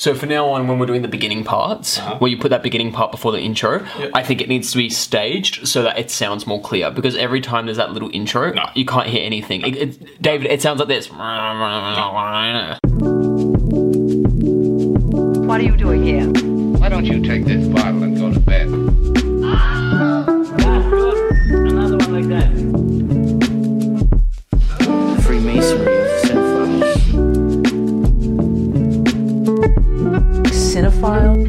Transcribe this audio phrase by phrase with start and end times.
[0.00, 2.16] So for now on, when we're doing the beginning parts, uh-huh.
[2.20, 4.12] where you put that beginning part before the intro, Yep.
[4.14, 6.90] I think it needs to be staged so that it sounds more clear.
[6.90, 8.64] Because every time there's that little intro, No.
[8.74, 9.60] you can't hear anything.
[9.60, 11.10] It, it, David, it sounds like this.
[11.10, 11.20] What
[15.60, 16.28] are you doing here?
[16.78, 18.89] Why don't you take this bottle and go to bed?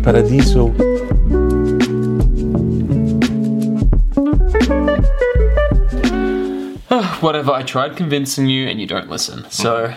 [0.03, 0.73] Paradiso.
[6.93, 9.49] Ah, Whatever, I tried convincing you and you don't listen.
[9.49, 9.93] So.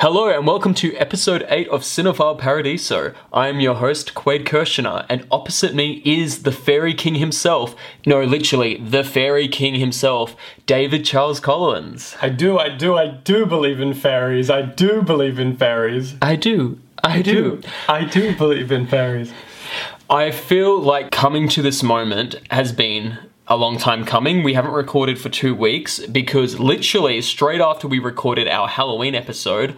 [0.00, 3.14] Hello and welcome to episode 8 of Cinephile Paradiso.
[3.32, 7.74] I am your host, Quaid Kirshner, and opposite me is the Fairy King himself.
[8.04, 12.16] No, literally, the Fairy King himself, David Charles Collins.
[12.20, 14.50] I do, I do, I do believe in fairies.
[14.50, 16.16] I do believe in fairies.
[16.20, 16.80] I do.
[17.04, 17.60] I do.
[17.86, 19.30] I do believe in fairies.
[20.08, 24.42] I feel like coming to this moment has been a long time coming.
[24.42, 29.76] We haven't recorded for two weeks because literally straight after we recorded our Halloween episode,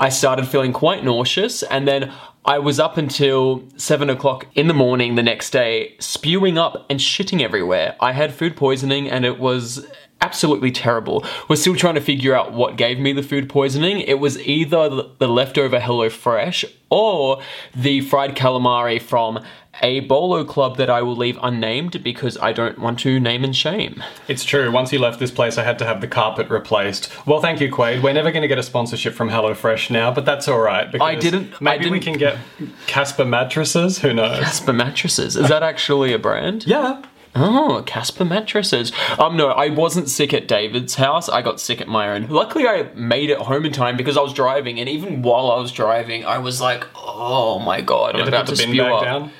[0.00, 2.12] I started feeling quite nauseous and then
[2.44, 6.98] I was up until seven o'clock in the morning the next day, spewing up and
[6.98, 7.94] shitting everywhere.
[8.00, 9.86] I had food poisoning and it was
[10.24, 11.24] absolutely terrible.
[11.48, 14.00] We're still trying to figure out what gave me the food poisoning.
[14.00, 17.40] It was either the- leftover HelloFresh or
[17.74, 19.40] the fried calamari from
[19.82, 23.54] a bolo club that I will leave unnamed because I don't want to name and
[23.56, 24.02] shame.
[24.28, 24.70] It's true.
[24.70, 27.10] Once you left this place, I had to have the carpet replaced.
[27.26, 28.00] Well, thank you, Quaid.
[28.02, 30.90] We're never going to get a sponsorship from HelloFresh now, but that's all right.
[30.90, 32.38] because I didn't- Maybe we didn't- can get
[32.86, 33.98] Casper mattresses.
[33.98, 34.38] Who knows?
[34.38, 35.36] Casper mattresses.
[35.36, 36.66] Is that actually a brand?
[36.66, 37.02] Yeah.
[37.36, 38.92] Oh, Casper mattresses.
[39.18, 41.28] Um, no, I wasn't sick at David's house.
[41.28, 42.28] I got sick at my own.
[42.28, 45.60] Luckily, I made it home in time because I was driving, and even while I
[45.60, 49.02] was driving, I was like, "Oh my god, I'm Had to about to spew up."
[49.04, 49.32] down.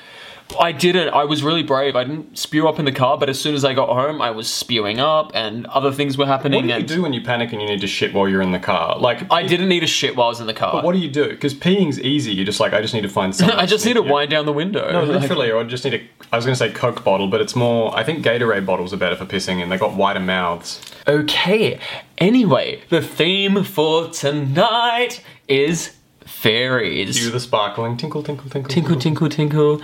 [0.61, 1.09] I did it.
[1.13, 1.97] I was really brave.
[1.97, 4.31] I didn't spew up in the car, but as soon as I got home, I
[4.31, 6.59] was spewing up, and other things were happening.
[6.59, 8.43] What do you and do when you panic and you need to shit while you're
[8.43, 8.99] in the car?
[8.99, 10.73] Like, I didn't need a shit while I was in the car.
[10.75, 11.29] But what do you do?
[11.31, 12.33] Because peeing's easy.
[12.33, 13.57] You're just like, I just need to find something.
[13.57, 14.09] I just need to in.
[14.09, 14.91] wind down the window.
[14.93, 16.03] No, Like- literally, or I just need a.
[16.33, 17.97] I was going to say Coke bottle, but it's more.
[17.97, 19.71] I think Gatorade bottles are better for pissing in.
[19.71, 20.81] They got wider mouths.
[21.09, 21.81] Okay.
[22.19, 27.17] Anyway, the theme for tonight is fairies.
[27.19, 29.83] Do the sparkling tinkle, tinkle, tinkle, tinkle tinkle tinkle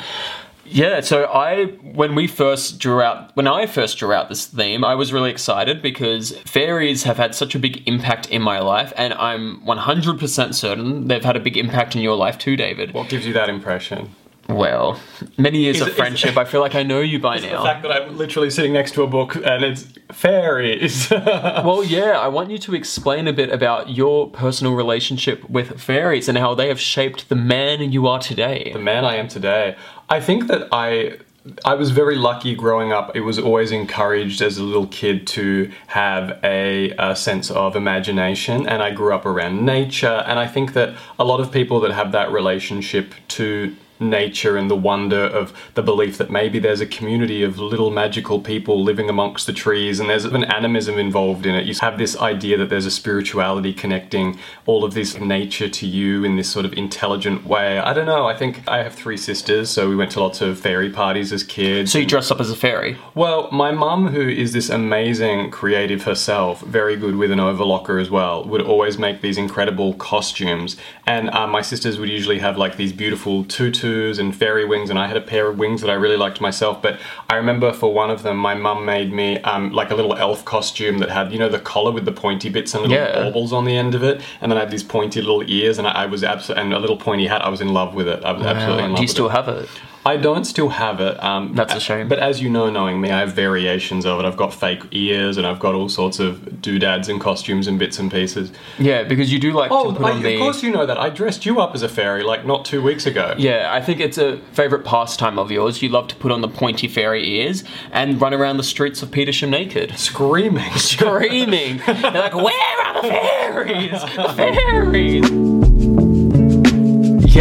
[0.70, 4.84] yeah so i when we first drew out when i first drew out this theme
[4.84, 8.92] i was really excited because fairies have had such a big impact in my life
[8.96, 13.08] and i'm 100% certain they've had a big impact in your life too david What
[13.08, 14.14] gives you that impression?
[14.48, 14.98] Well
[15.38, 17.62] many years Is of it- friendship i feel like i know you by The now
[17.64, 21.08] fact that I'm literally sitting next to a book and it's fairies.
[21.10, 26.28] well yeah i want you to explain a bit about your personal relationship with fairies
[26.28, 29.76] and how they have shaped the man you are today the man I am today.
[30.08, 31.18] I think that I
[31.64, 33.16] I was very lucky growing up.
[33.16, 38.68] It was always encouraged as a little kid to have a, a sense of imagination,
[38.68, 40.22] and I grew up around nature.
[40.26, 44.70] And I think that a lot of people that have that relationship to nature and
[44.70, 49.08] the wonder of the belief that maybe there's a community of little magical people living
[49.10, 51.66] amongst the trees and there's an animism involved in it.
[51.66, 56.24] You have this idea that there's a spirituality connecting all of this nature to you
[56.24, 57.78] in this sort of intelligent way.
[57.78, 58.26] I don't know.
[58.26, 61.42] I think I have three sisters, so we went to lots of fairy parties as
[61.42, 61.92] kids.
[61.92, 66.04] so you dressed up as a fairy Well, my mum, who is this amazing creative
[66.04, 70.76] herself, very good with an overlocker as well, would always make these incredible costumes.
[71.06, 74.98] And uh, my sisters would usually have like these beautiful tutus and fairy wings, and
[74.98, 76.80] I had a pair of wings that I really liked myself.
[76.82, 80.14] But I remember for one of them, my mum made me um, like a little
[80.16, 83.22] elf costume that had, you know, the collar with the pointy bits and little Yeah.
[83.24, 85.86] baubles on the end of it, and then I had these pointy little ears, and
[85.86, 87.42] I, I was absolutely, and a little pointy hat.
[87.42, 88.24] I was in love with it.
[88.24, 89.32] I was absolutely in love do you still it.
[89.32, 89.68] have it
[90.04, 91.22] I don't still have it.
[91.22, 92.08] Um, That's a shame.
[92.08, 94.24] But as you know, knowing me, I have variations of it.
[94.24, 97.98] I've got fake ears, and I've got all sorts of doodads and costumes and bits
[97.98, 98.50] and pieces.
[98.78, 100.86] yeah because you do like Oh, to put I, on the of course you know
[100.86, 100.98] that.
[100.98, 103.34] I dressed you up as a fairy like not two weeks ago.
[103.36, 105.82] Yeah, I think it's a favourite pastime of yours.
[105.82, 109.10] You love to put on the pointy fairy ears and run around the streets of
[109.10, 109.98] Petersham naked.
[109.98, 110.72] Screaming.
[110.76, 111.78] Screaming!
[111.86, 114.00] They're like, where are the fairies?
[114.16, 115.30] The fairies!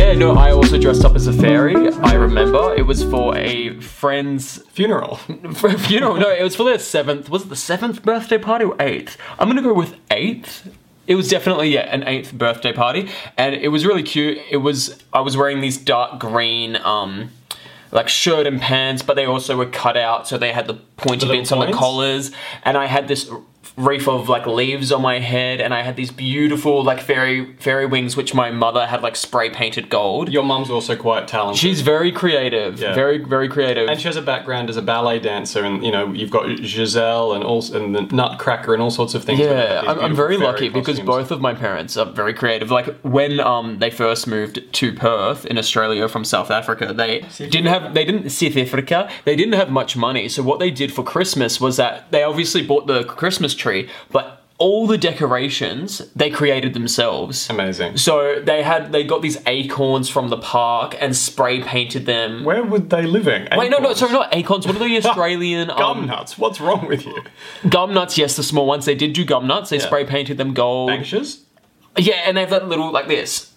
[0.10, 1.76] Yeah, no, I also dressed up as a fairy.
[1.76, 5.18] I remember it was for a friend's Funeral.
[5.54, 6.16] for a funeral.
[6.16, 7.30] No, it was for their seventh.
[7.30, 9.18] Was it the seventh birthday party or eighth?
[9.38, 10.68] I'm gonna go with eighth.
[11.06, 13.08] It was definitely yeah an eighth birthday party,
[13.38, 14.40] and it was really cute.
[14.50, 17.30] It was I was wearing these dark green um
[17.92, 21.28] like shirt and pants, but they also were cut out, so they had the pointy
[21.28, 22.32] The bits on the collars,
[22.64, 23.30] and I had this
[23.80, 27.86] wreath of like leaves on my head, and I had these beautiful like fairy fairy
[27.86, 30.30] wings, which my mother had like spray painted gold.
[30.32, 31.60] Your mum's also quite talented.
[31.60, 32.94] She's very creative, Yeah.
[32.94, 33.88] very very creative.
[33.90, 37.34] and she has a background as a ballet dancer, and you know you've got Giselle
[37.34, 39.40] and also and the Nutcracker and all sorts of things.
[39.40, 41.08] where they Yeah, these I'm, I'm beautiful very fairy lucky because costumes.
[41.08, 42.72] both of my parents are very creative.
[42.72, 47.68] Like when um they first moved to Perth in Australia from South Africa, they didn't
[47.68, 49.10] have they didn't South Africa.
[49.26, 52.62] They didn't have much money, so what they did for Christmas was that they obviously
[52.66, 53.69] bought the Christmas tree,
[54.12, 57.50] but all the decorations they created themselves.
[57.50, 57.96] amazing.
[57.98, 62.44] So they had they got these acorns from the park and spray painted them.
[62.44, 63.48] Where were they living?
[63.56, 64.68] Wait, no, no, sorry, not acorns.
[64.68, 66.38] What are the Australian Gum um, nuts.
[66.38, 67.24] What's wrong with you?
[67.70, 68.18] gum nuts?
[68.18, 68.86] Yes, the small ones.
[68.86, 69.70] They did do gum nuts.
[69.70, 69.86] They Yeah.
[69.86, 70.90] spray painted them gold.
[70.92, 71.44] Anxious?
[71.98, 73.49] Yeah, and they have that little like this.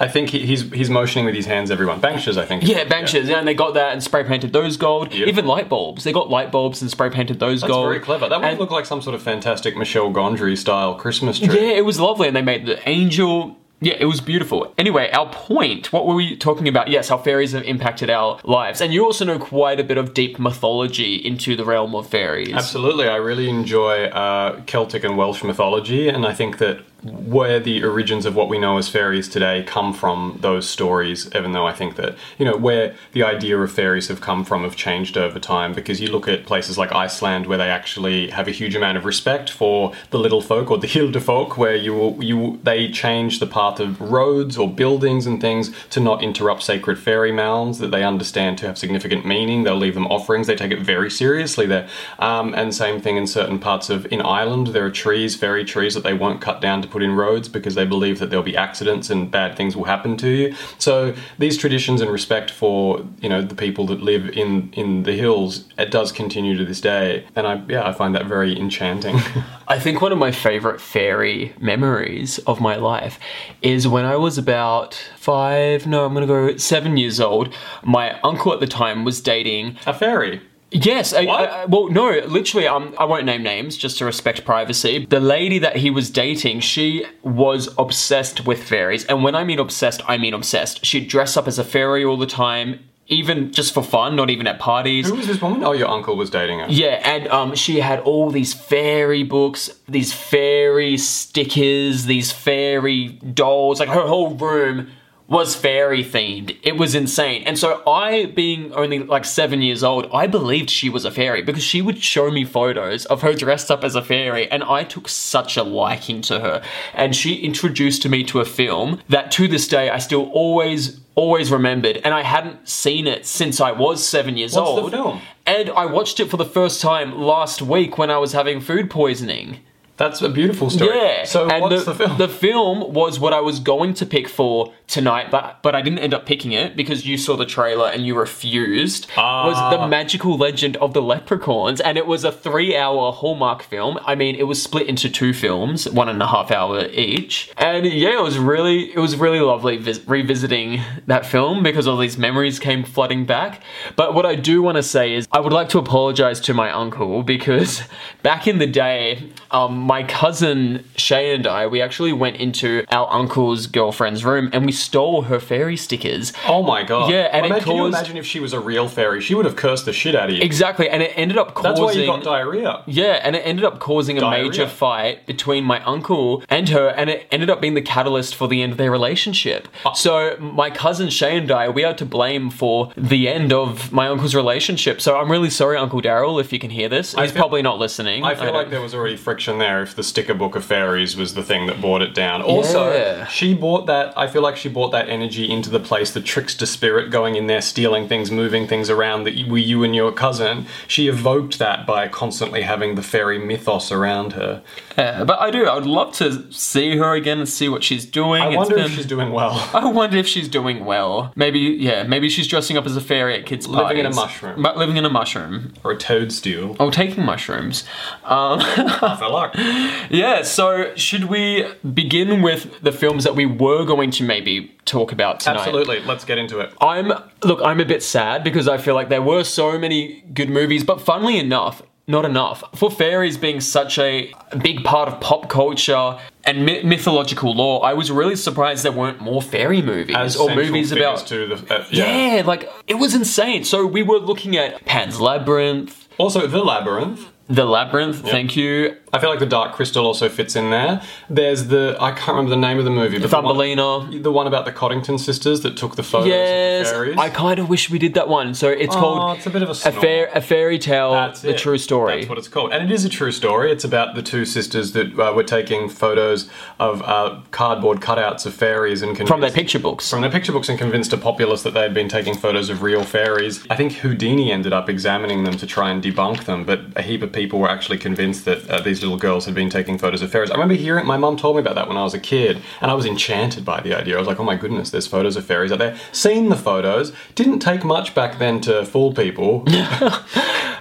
[0.00, 1.70] I think he, he's he's motioning with his hands.
[1.70, 2.38] Everyone, Banksias.
[2.38, 2.66] I think.
[2.66, 3.28] Yeah, benches.
[3.28, 3.38] Yeah.
[3.38, 5.10] and they got that and spray painted those gold.
[5.10, 5.28] Beautiful.
[5.28, 6.04] Even light bulbs.
[6.04, 7.70] They got light bulbs and spray painted those gold.
[7.70, 7.88] That's gold.
[7.88, 8.28] very clever.
[8.30, 11.48] That would look like some sort of fantastic Michel Gondry style Christmas tree.
[11.48, 13.58] Yeah, it was lovely, and they made the angel.
[13.82, 14.74] Yeah, it was beautiful.
[14.76, 16.88] Anyway, our point, what were we talking about?
[16.88, 18.82] Yes, how fairies have impacted our lives.
[18.82, 22.52] And you also know quite a bit of deep mythology into the realm of fairies.
[22.52, 27.82] Absolutely, I really enjoy uh, Celtic and Welsh mythology, and I think that where the
[27.82, 31.28] origins of what we know as fairies today come from those stories.
[31.34, 34.62] Even though I think that you know where the idea of fairies have come from
[34.62, 38.48] have changed over time, because you look at places like Iceland where they actually have
[38.48, 42.20] a huge amount of respect for the little folk or the hilde folk, where you
[42.20, 46.98] you they change the path of roads or buildings and things to not interrupt sacred
[46.98, 49.62] fairy mounds that they understand to have significant meaning.
[49.62, 50.46] They'll leave them offerings.
[50.46, 51.88] They take it very seriously there.
[52.18, 55.94] Um, and same thing in certain parts of in Ireland, there are trees, fairy trees
[55.94, 58.56] that they won't cut down to put in roads because they believe that there'll be
[58.56, 60.54] accidents and bad things will happen to you.
[60.78, 65.12] So these traditions and respect for you know the people that live in in the
[65.12, 67.26] hills, it does continue to this day.
[67.34, 69.16] And I yeah I find that very enchanting.
[69.68, 73.18] I think one of my favorite fairy memories of my life
[73.62, 77.54] is when I was about five, no, I'm gonna go seven years old.
[77.82, 80.40] My uncle at the time was dating a fairy.
[80.72, 81.12] Yes.
[81.12, 82.10] I, I- well, no.
[82.26, 85.06] Literally, um, I won't name names just to respect privacy.
[85.06, 89.58] The lady that he was dating, she was obsessed with fairies, and when I mean
[89.58, 90.84] obsessed, I mean obsessed.
[90.84, 94.46] She'd dress up as a fairy all the time, even just for fun, not even
[94.46, 95.08] at parties.
[95.08, 95.64] Who was this woman?
[95.64, 96.66] Oh, your uncle was dating her.
[96.68, 103.80] Yeah, and um, she had all these fairy books, these fairy stickers, these fairy dolls.
[103.80, 104.88] Like her whole room
[105.30, 106.56] was fairy themed.
[106.62, 107.44] It was insane.
[107.46, 111.40] And so I, being only like seven years old, I believed she was a fairy
[111.40, 114.84] because she would show me photos of her dressed up as a fairy, and I
[114.84, 116.62] took such a liking to her.
[116.92, 121.00] And she introduced me to a film that to this day I still always.
[121.16, 124.90] Always remembered, and I hadn't seen it since I was seven years What's the old.
[124.90, 125.20] film?
[125.44, 128.88] And I watched it for the first time last week when I was having food
[128.88, 129.58] poisoning.
[129.98, 130.96] That's a beautiful story.
[130.96, 131.24] Yeah.
[131.24, 132.16] So and what's the, film?
[132.16, 136.00] The film was what I was going to pick for tonight, but but I didn't
[136.00, 139.06] end up picking it because you saw the trailer and you refused.
[139.16, 139.70] Was Ah.
[139.70, 143.98] the magical legend of the leprechauns, and it was a three-hour Hallmark film.
[144.04, 147.50] I mean, it was split into two films, one and a half hour each.
[147.56, 151.96] And yeah, it was really it was really lovely vis- revisiting that film because all
[151.96, 153.62] these memories came flooding back.
[153.96, 156.70] But what I do want to say is I would like to apologize to my
[156.70, 157.82] uncle because
[158.22, 163.08] back in the day, um, my cousin Shay and I, we actually went into our
[163.12, 166.32] uncle's girlfriend's room and we stole her fairy stickers.
[166.46, 167.10] oh my god.
[167.10, 169.20] Yeah, and it imagine, caused- imagine if she was a real fairy?
[169.20, 170.42] She would have cursed the shit out of you.
[170.42, 171.70] Exactly, and it ended up causing.
[171.70, 172.82] That's why you got diarrhea.
[172.86, 177.10] Yeah, and it ended up causing a major fight between my uncle and her, and
[177.10, 179.68] it ended up being the catalyst for the end of their relationship.
[179.84, 179.92] Ah.
[179.92, 184.08] So my cousin Shay and I, we are to blame for the end of my
[184.08, 185.00] uncle's relationship.
[185.00, 187.14] So I'm really sorry, Uncle Daryl, if you can hear this.
[187.14, 188.24] He's feel- probably not listening.
[188.24, 191.16] I feel don't- like there was already friction there if the sticker book of fairies
[191.16, 192.40] was the thing that brought it down.
[192.42, 193.26] Also, Yeah.
[193.26, 196.66] she bought that, I feel like she brought that energy into the place, the trickster
[196.66, 200.66] spirit going in there, stealing things, moving things around that were you and your cousin.
[200.88, 204.62] She evoked that by constantly having the fairy mythos around her.
[204.96, 205.66] Yeah, but I do.
[205.66, 208.42] I would love to see her again and see what she's doing.
[208.42, 209.68] I It's wonder been- if she's doing well.
[209.74, 211.32] I wonder if she's doing well.
[211.36, 213.88] Maybe, yeah, maybe she's dressing up as a fairy at kids' parties.
[213.88, 214.62] Living in a mushroom.
[214.62, 215.72] But living in a mushroom.
[215.84, 216.76] or a toadstool.
[216.78, 217.84] Oh, taking mushrooms.
[218.24, 218.58] Um,
[218.98, 219.54] luck.
[220.10, 225.12] yeah, so should we begin with the films that we were going to maybe talk
[225.12, 225.58] about tonight?
[225.60, 226.00] Absolutely.
[226.00, 226.72] Let's get into it.
[226.80, 227.12] I'm
[227.42, 230.84] look, I'm a bit sad because I feel like there were so many good movies,
[230.84, 232.64] but funnily enough, not enough.
[232.74, 237.92] For fairies being such a big part of pop culture and my- mythological lore, I
[237.92, 241.26] was really surprised there weren't more fairy movies As or movies about.
[241.28, 242.42] to the uh, yeah.
[242.44, 243.64] like it was insane.
[243.64, 247.26] So we were looking at Pan's Labyrinth, Also, the labyrinth.
[247.48, 248.96] The Labyrinth, thank you.
[249.12, 251.02] I feel like the Dark Crystal also fits in there.
[251.28, 254.22] There's the I can't remember the name of the movie, but the one, Thumbelina.
[254.22, 257.18] the one about the Cottingley sisters that took the photos Yes, of the.
[257.20, 258.54] I kind of wish we did that one.
[258.54, 261.40] So it's Oh, called it's a bit of a a, fair, a fairy tale, That's
[261.42, 261.58] the it.
[261.58, 262.18] true story.
[262.18, 263.72] That's what it's called, and it is a true story.
[263.72, 266.48] It's about the two sisters that uh, were taking photos
[266.78, 270.08] of uh, cardboard cutouts of fairies and from their picture books.
[270.08, 272.82] from their picture books and convinced a populace that they had been taking photos of
[272.82, 273.64] real fairies.
[273.70, 277.22] I think Houdini ended up examining them to try and debunk them, but a heap
[277.22, 280.30] of people were actually convinced that uh, these little girls had been taking photos of
[280.30, 280.50] fairies.
[280.50, 282.90] I remember hearing my mum told me about that when I was a kid, and
[282.90, 284.16] I was enchanted by the idea.
[284.16, 285.96] I was like, oh my goodness, there's photos of fairies out there.
[286.12, 289.64] Seen the photos, didn't take much back then to fool people.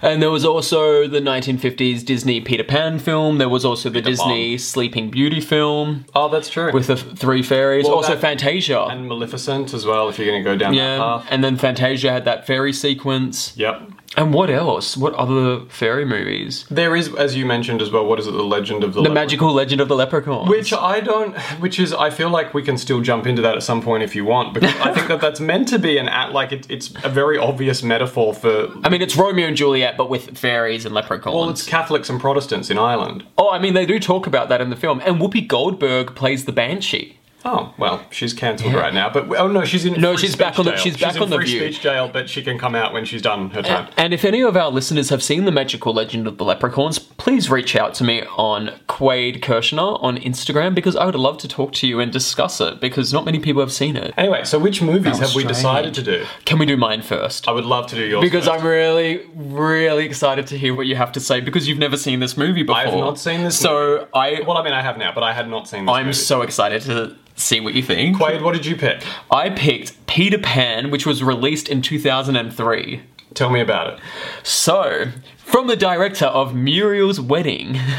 [0.01, 3.37] And there was also the 1950s Disney Peter Pan film.
[3.37, 6.71] There was also the Peter Disney Sleeping Beauty film oh, that's true.
[6.71, 7.85] with the f- three fairies.
[7.85, 8.85] Well, also that- Fantasia.
[8.85, 11.27] and Maleficent as well, if you're going to go down that yeah, path.
[11.29, 13.53] and then Fantasia had that fairy sequence.
[13.57, 13.91] Yep.
[14.17, 14.97] And what else?
[14.97, 16.65] What other fairy movies?
[16.69, 19.01] There is, as you mentioned as well, what is it, the Legend of the The
[19.03, 19.13] Leprechaun?
[19.13, 20.47] Magical Legend of the Leprechaun.
[20.49, 23.63] Which I don't, which is, I feel like we can still jump into that at
[23.63, 26.33] some point if you want, because I think that that's meant to be an act,
[26.33, 28.67] like it, it's a very obvious metaphor for.
[28.83, 31.35] I mean, it's Romeo and Juliet, but with fairies and leprechauns.
[31.35, 33.25] Well, it's Catholics and Protestants in Ireland.
[33.37, 35.01] oh, I mean, they do talk about that in the film.
[35.05, 37.18] And Whoopi Goldberg plays the Banshee.
[37.45, 39.93] Oh well, she's cancelled right now, but oh no, she's in.
[39.99, 40.79] No, free she's back on the- jail.
[40.79, 41.59] she's back in on The free View.
[41.61, 43.87] speech jail, but she can come out when she's done her time.
[43.97, 47.49] And if any of our listeners have seen the magical legend of the leprechauns, please
[47.49, 51.71] reach out to me on Quaid Kirshner on Instagram because I would love to talk
[51.73, 54.13] to you and discuss it because not many people have seen it.
[54.17, 56.25] Anyway, so which movies How have we decided to do?
[56.45, 57.47] Can we do mine first?
[57.47, 58.59] I would love to do yours Because first.
[58.59, 62.19] I'm really, really excited to hear what you have to say because you've never seen
[62.19, 62.81] this movie before.
[62.81, 65.33] I have not seen this So I, Well, I mean, I have now, but I
[65.33, 65.93] had not seen this.
[65.95, 66.13] I'm movie.
[66.17, 68.17] so excited to see what you think.
[68.17, 69.03] Quaid, what did you pick?
[69.31, 73.01] I picked Peter Pan, which was released in 2003.
[73.33, 73.99] Tell me about it.
[74.43, 77.79] So, from the director of Muriel's Wedding.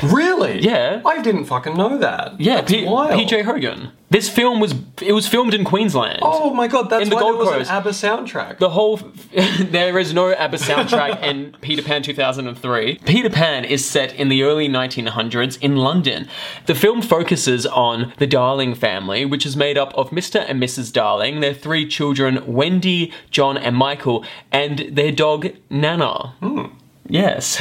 [0.00, 0.60] Really?
[0.60, 1.02] Yeah.
[1.04, 2.40] I didn't fucking know that.
[2.40, 3.18] Yeah, P- wild.
[3.20, 3.90] PJ Hogan.
[4.10, 6.20] This film was it was filmed in Queensland.
[6.22, 7.70] Oh my god, that's In the why Gold there was Coast.
[7.70, 8.58] an ABBA soundtrack.
[8.58, 8.96] The whole
[9.60, 13.00] there is no ABBA soundtrack in Peter Pan 2003.
[13.04, 16.26] Peter Pan is set in the early 1900s in London.
[16.66, 20.42] The film focuses on the Darling family, which is made up of Mr.
[20.48, 20.90] and Mrs.
[20.90, 26.34] Darling, their three children, Wendy, John, and Michael, and their dog Nana.
[26.40, 26.64] Hmm.
[27.08, 27.60] Yes.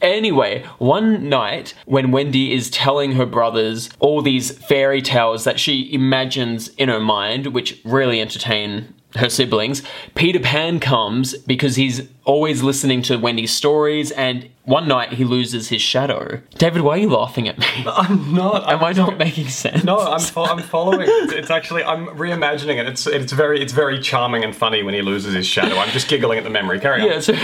[0.00, 5.92] Anyway, one night when Wendy is telling her brothers all these fairy tales that she
[5.92, 9.82] imagines in her mind, which really entertain her siblings,
[10.14, 15.70] Peter Pan comes because he's always listening to Wendy's stories and one night he loses
[15.70, 16.40] his shadow.
[16.54, 17.66] David, why are you laughing at me?
[17.84, 18.62] I'm not.
[18.64, 19.84] I'm Am I not making sense?
[19.84, 21.08] No, I'm, fo- I'm following.
[21.22, 22.86] It's, it's actually I'm reimagining it.
[22.88, 25.76] It's it's very it's very charming and funny when he loses his shadow.
[25.76, 26.80] I'm just giggling at the memory.
[26.80, 27.08] Carry on.
[27.08, 27.34] Yeah, so,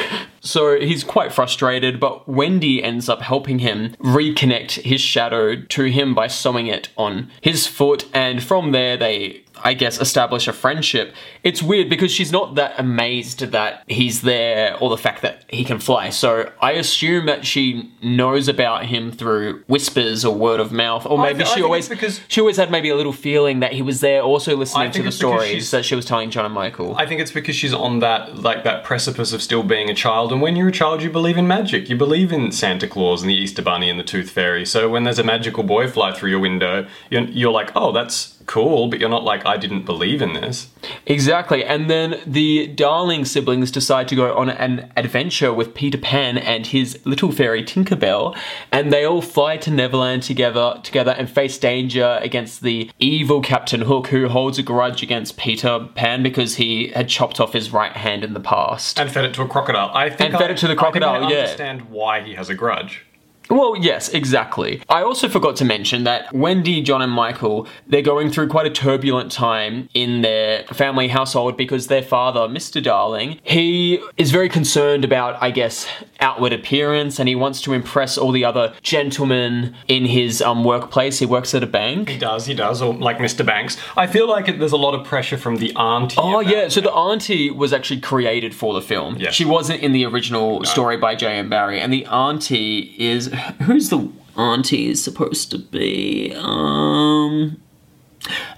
[0.41, 6.15] so he's quite frustrated, but Wendy ends up helping him reconnect his shadow to him
[6.15, 11.13] by sewing it on his foot, and from there they, I guess, establish a friendship.
[11.43, 15.65] It's weird because she's not that amazed that he's there or the fact that he
[15.65, 20.73] can fly, so I assume that she knows about him through whispers or word of
[20.73, 23.61] mouth, or maybe thi- I she always because- she always had maybe a little feeling
[23.61, 26.55] that he was there, also listening to the stories that she was telling John and
[26.55, 26.95] Michael.
[26.97, 30.33] I think it's because she's on that like that precipice of still being a child,
[30.33, 31.89] and when you're a child, you believe in magic.
[31.89, 34.65] You believe in Santa Claus and the Easter Bunny and the Tooth Fairy.
[34.67, 38.38] So when there's a magical boy fly through your window, you're, you're like, oh, that's
[38.49, 40.69] cool, but you're not like, I didn't believe in this.
[41.07, 41.65] Exactly.
[41.65, 46.67] And then the Darling siblings decide to go on an adventure with Peter Pan and
[46.67, 48.37] his little fairy Tinkerbell,
[48.73, 53.83] and they all fly to Neverland together together and face danger against the evil Captain
[53.83, 57.93] Hook who holds a grudge against Peter Pan because he had chopped off his right
[57.93, 58.99] hand in the past.
[58.99, 59.91] And fed it to a crocodile.
[59.95, 61.37] I think And fed I- it to the I think I crocodile, yeah.
[61.39, 63.05] understand why he has a grudge.
[63.51, 64.83] Well, yes, exactly.
[64.89, 68.71] I also forgot to mention that Wendy, John, and Michael, they're going through quite a
[68.71, 72.83] turbulent time in their family household because their father, Mr.
[72.83, 75.89] Darling, he is very concerned about, I guess,
[76.21, 81.19] outward appearance and he wants to impress all the other gentlemen in his um, workplace.
[81.19, 82.11] He works at a bank.
[82.11, 83.45] He does, he does, or like Mr.
[83.47, 83.79] Banks.
[83.97, 86.17] I feel like it, there's a lot of pressure from the auntie.
[86.19, 89.17] Oh yeah, so the auntie was actually created for the film.
[89.19, 89.35] Yes.
[89.35, 91.49] She wasn't in the original story by J.M.
[91.49, 93.33] Barrie, and the auntie is
[93.63, 96.33] who's the auntie is supposed to be?
[96.37, 97.61] Um,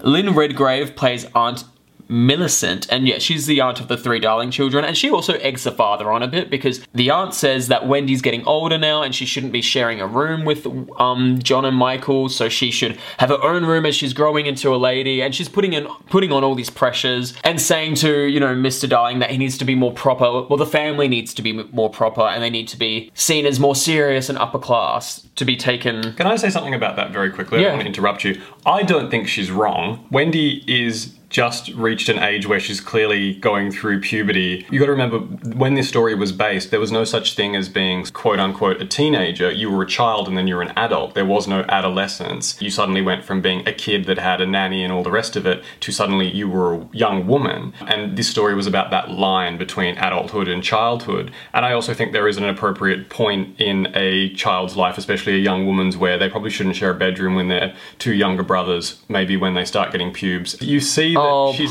[0.02, 1.64] Lynn Redgrave plays Aunt
[2.10, 2.86] Millicent.
[2.90, 4.84] And yeah, she's the aunt of the three darling children.
[4.84, 8.20] And she also eggs the father on a bit because the aunt says that Wendy's
[8.20, 10.66] getting older now and she shouldn't be sharing a room with
[10.98, 12.28] um, John and Michael.
[12.28, 15.22] So she should have her own room as she's growing into a lady.
[15.22, 18.88] And she's putting in putting on all these pressures and saying to, you know, Mr.
[18.88, 20.42] Darling that he needs to be more proper.
[20.48, 23.60] Well, the family needs to be more proper and they need to be seen as
[23.60, 26.14] more serious and upper class to be taken.
[26.14, 27.58] Can I say something about that very quickly?
[27.58, 27.68] I Yeah.
[27.68, 28.40] don't want to interrupt you.
[28.66, 30.04] I don't think she's wrong.
[30.10, 34.66] Wendy is just reached an age where she's clearly going through puberty.
[34.70, 37.68] You got to remember when this story was based, there was no such thing as
[37.68, 39.50] being quote unquote a teenager.
[39.50, 41.14] You were a child and then you were an adult.
[41.14, 42.60] There was no adolescence.
[42.60, 45.36] You suddenly went from being a kid that had a nanny and all the rest
[45.36, 47.72] of it to suddenly you were a young woman.
[47.86, 51.30] And this story was about that line between adulthood and childhood.
[51.52, 55.38] And I also think there is an appropriate point in a child's life, especially a
[55.38, 59.36] young woman's, where they probably shouldn't share a bedroom when they're two younger brothers, maybe
[59.36, 60.60] when they start getting pubes.
[60.60, 61.66] You see Oh, she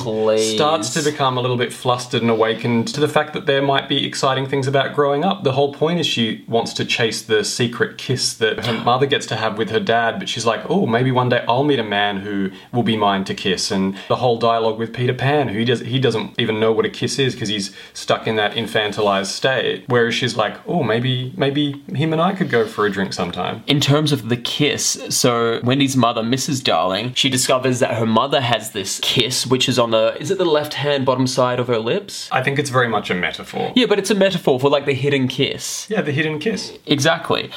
[0.55, 3.87] starts to become a little bit flustered and awakened to the fact that there might
[3.89, 5.43] be exciting things about growing up.
[5.43, 9.25] The whole point is she wants to chase the secret kiss that her mother gets
[9.27, 11.83] to have with her dad, but she's like, oh, maybe one day I'll meet a
[11.83, 13.71] man who will be mine to kiss.
[13.71, 16.85] And the whole dialogue with Peter Pan, who he does he doesn't even know what
[16.85, 19.85] a kiss is because he's stuck in that infantilized state.
[19.87, 23.63] Whereas she's like, oh, maybe maybe him and I could go for a drink sometime.
[23.67, 26.63] In terms of the kiss, so Wendy's mother, Mrs.
[26.63, 30.37] Darling, she discovers that her mother has this kiss, which is on the is it
[30.37, 32.29] the left hand bottom side of her lips?
[32.31, 33.73] I think it's very much a metaphor.
[33.75, 35.87] Yeah, but it's a metaphor for like the hidden kiss.
[35.89, 36.77] Yeah, the hidden kiss.
[36.85, 37.51] Exactly.